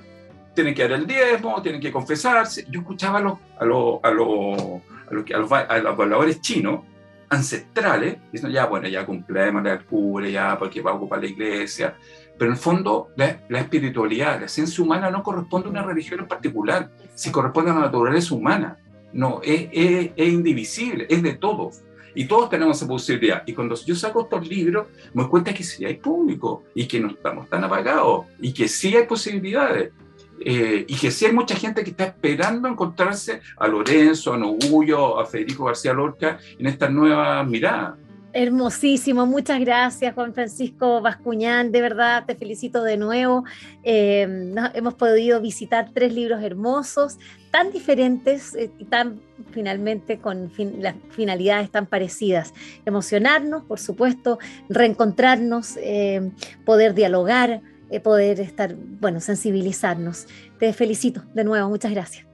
tienen 0.60 0.74
que 0.74 0.82
dar 0.82 0.92
el 0.92 1.06
diezmo, 1.06 1.62
tienen 1.62 1.80
que 1.80 1.90
confesarse. 1.90 2.66
Yo 2.70 2.80
escuchaba 2.80 3.18
a 3.18 3.22
los, 3.22 3.38
a 3.58 3.64
los, 3.64 4.00
a 4.02 4.10
los, 4.10 4.70
a 5.08 5.38
los, 5.38 5.52
a 5.52 5.78
los, 5.78 6.00
a 6.00 6.06
los 6.06 6.40
chinos 6.42 6.80
ancestrales, 7.30 8.18
diciendo 8.30 8.54
ya, 8.54 8.66
bueno, 8.66 8.88
ya 8.88 9.06
cumplimos 9.06 9.64
al 9.64 9.84
cura, 9.86 10.28
ya 10.28 10.58
porque 10.58 10.82
va 10.82 10.90
a 10.90 10.94
ocupar 10.94 11.20
la 11.20 11.28
iglesia. 11.28 11.96
Pero 12.36 12.50
en 12.50 12.56
el 12.56 12.62
fondo, 12.62 13.08
la, 13.16 13.40
la, 13.48 13.60
espiritualidad, 13.60 14.38
la 14.38 14.48
ciencia 14.48 14.84
humana 14.84 15.10
no 15.10 15.22
corresponde 15.22 15.68
a 15.68 15.70
una 15.70 15.82
religión 15.82 16.20
en 16.20 16.28
particular, 16.28 16.90
si 17.14 17.30
corresponde 17.30 17.70
a 17.70 17.74
la 17.74 17.80
naturaleza 17.80 18.34
humana. 18.34 18.78
No, 19.12 19.40
es, 19.42 19.68
es, 19.72 20.10
es 20.14 20.28
indivisible, 20.28 21.06
es 21.08 21.22
de 21.22 21.34
todos. 21.34 21.82
Y 22.14 22.26
todos 22.26 22.50
tenemos 22.50 22.76
esa 22.76 22.86
posibilidad. 22.86 23.44
Y 23.46 23.54
cuando 23.54 23.76
yo 23.76 23.94
saco 23.94 24.22
estos 24.22 24.46
libros, 24.46 24.88
me 25.14 25.22
doy 25.22 25.30
cuenta 25.30 25.54
que 25.54 25.62
sí 25.62 25.86
hay 25.86 25.94
público 25.94 26.64
y 26.74 26.86
que 26.86 27.00
no 27.00 27.08
estamos 27.08 27.48
tan 27.48 27.64
apagados 27.64 28.26
y 28.40 28.52
que 28.52 28.68
sí 28.68 28.94
hay 28.94 29.06
posibilidades. 29.06 29.92
Eh, 30.42 30.86
y 30.88 30.96
que 30.96 31.10
sí 31.10 31.26
hay 31.26 31.32
mucha 31.32 31.54
gente 31.54 31.84
que 31.84 31.90
está 31.90 32.04
esperando 32.04 32.66
encontrarse 32.66 33.42
a 33.58 33.68
Lorenzo, 33.68 34.32
a 34.32 34.38
Nogullo, 34.38 35.20
a 35.20 35.26
Federico 35.26 35.64
García 35.64 35.92
Lorca 35.92 36.38
en 36.58 36.66
esta 36.66 36.88
nueva 36.88 37.44
mirada. 37.44 37.98
Hermosísimo, 38.32 39.26
muchas 39.26 39.58
gracias 39.58 40.14
Juan 40.14 40.32
Francisco 40.32 41.00
Bascuñán, 41.00 41.72
de 41.72 41.80
verdad 41.82 42.24
te 42.26 42.36
felicito 42.36 42.84
de 42.84 42.96
nuevo. 42.96 43.44
Eh, 43.82 44.54
hemos 44.74 44.94
podido 44.94 45.40
visitar 45.40 45.90
tres 45.92 46.14
libros 46.14 46.42
hermosos, 46.42 47.18
tan 47.50 47.72
diferentes 47.72 48.54
eh, 48.54 48.70
y 48.78 48.84
tan 48.84 49.20
finalmente 49.50 50.20
con 50.20 50.50
las 50.78 50.94
finalidades 51.10 51.70
tan 51.70 51.86
parecidas. 51.86 52.54
Emocionarnos, 52.86 53.64
por 53.64 53.80
supuesto, 53.80 54.38
reencontrarnos, 54.68 55.76
poder 56.64 56.94
dialogar, 56.94 57.62
eh, 57.90 58.00
poder 58.00 58.40
estar, 58.40 58.74
bueno, 58.74 59.20
sensibilizarnos. 59.20 60.26
Te 60.58 60.72
felicito 60.72 61.22
de 61.34 61.44
nuevo, 61.44 61.68
muchas 61.68 61.92
gracias. 61.92 62.26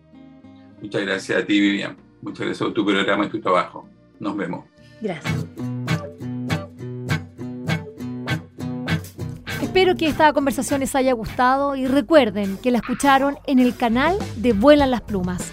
Muchas 0.81 1.03
gracias 1.03 1.43
a 1.43 1.47
ti, 1.47 1.59
Vivian. 1.59 1.97
Muchas 2.23 2.47
gracias 2.47 2.59
por 2.59 2.75
tu 2.75 2.85
programa 2.85 3.27
y 3.27 3.29
tu 3.29 3.41
trabajo. 3.41 3.89
Nos 4.21 4.37
vemos. 4.37 4.65
Gracias. 5.01 5.47
Espero 9.63 9.95
que 9.95 10.07
esta 10.07 10.33
conversación 10.33 10.81
les 10.81 10.95
haya 10.95 11.13
gustado 11.13 11.77
y 11.77 11.87
recuerden 11.87 12.57
que 12.59 12.71
la 12.71 12.79
escucharon 12.79 13.37
en 13.47 13.59
el 13.59 13.77
canal 13.77 14.17
de 14.37 14.53
Vuelan 14.55 14.91
las 14.91 15.03
Plumas 15.03 15.53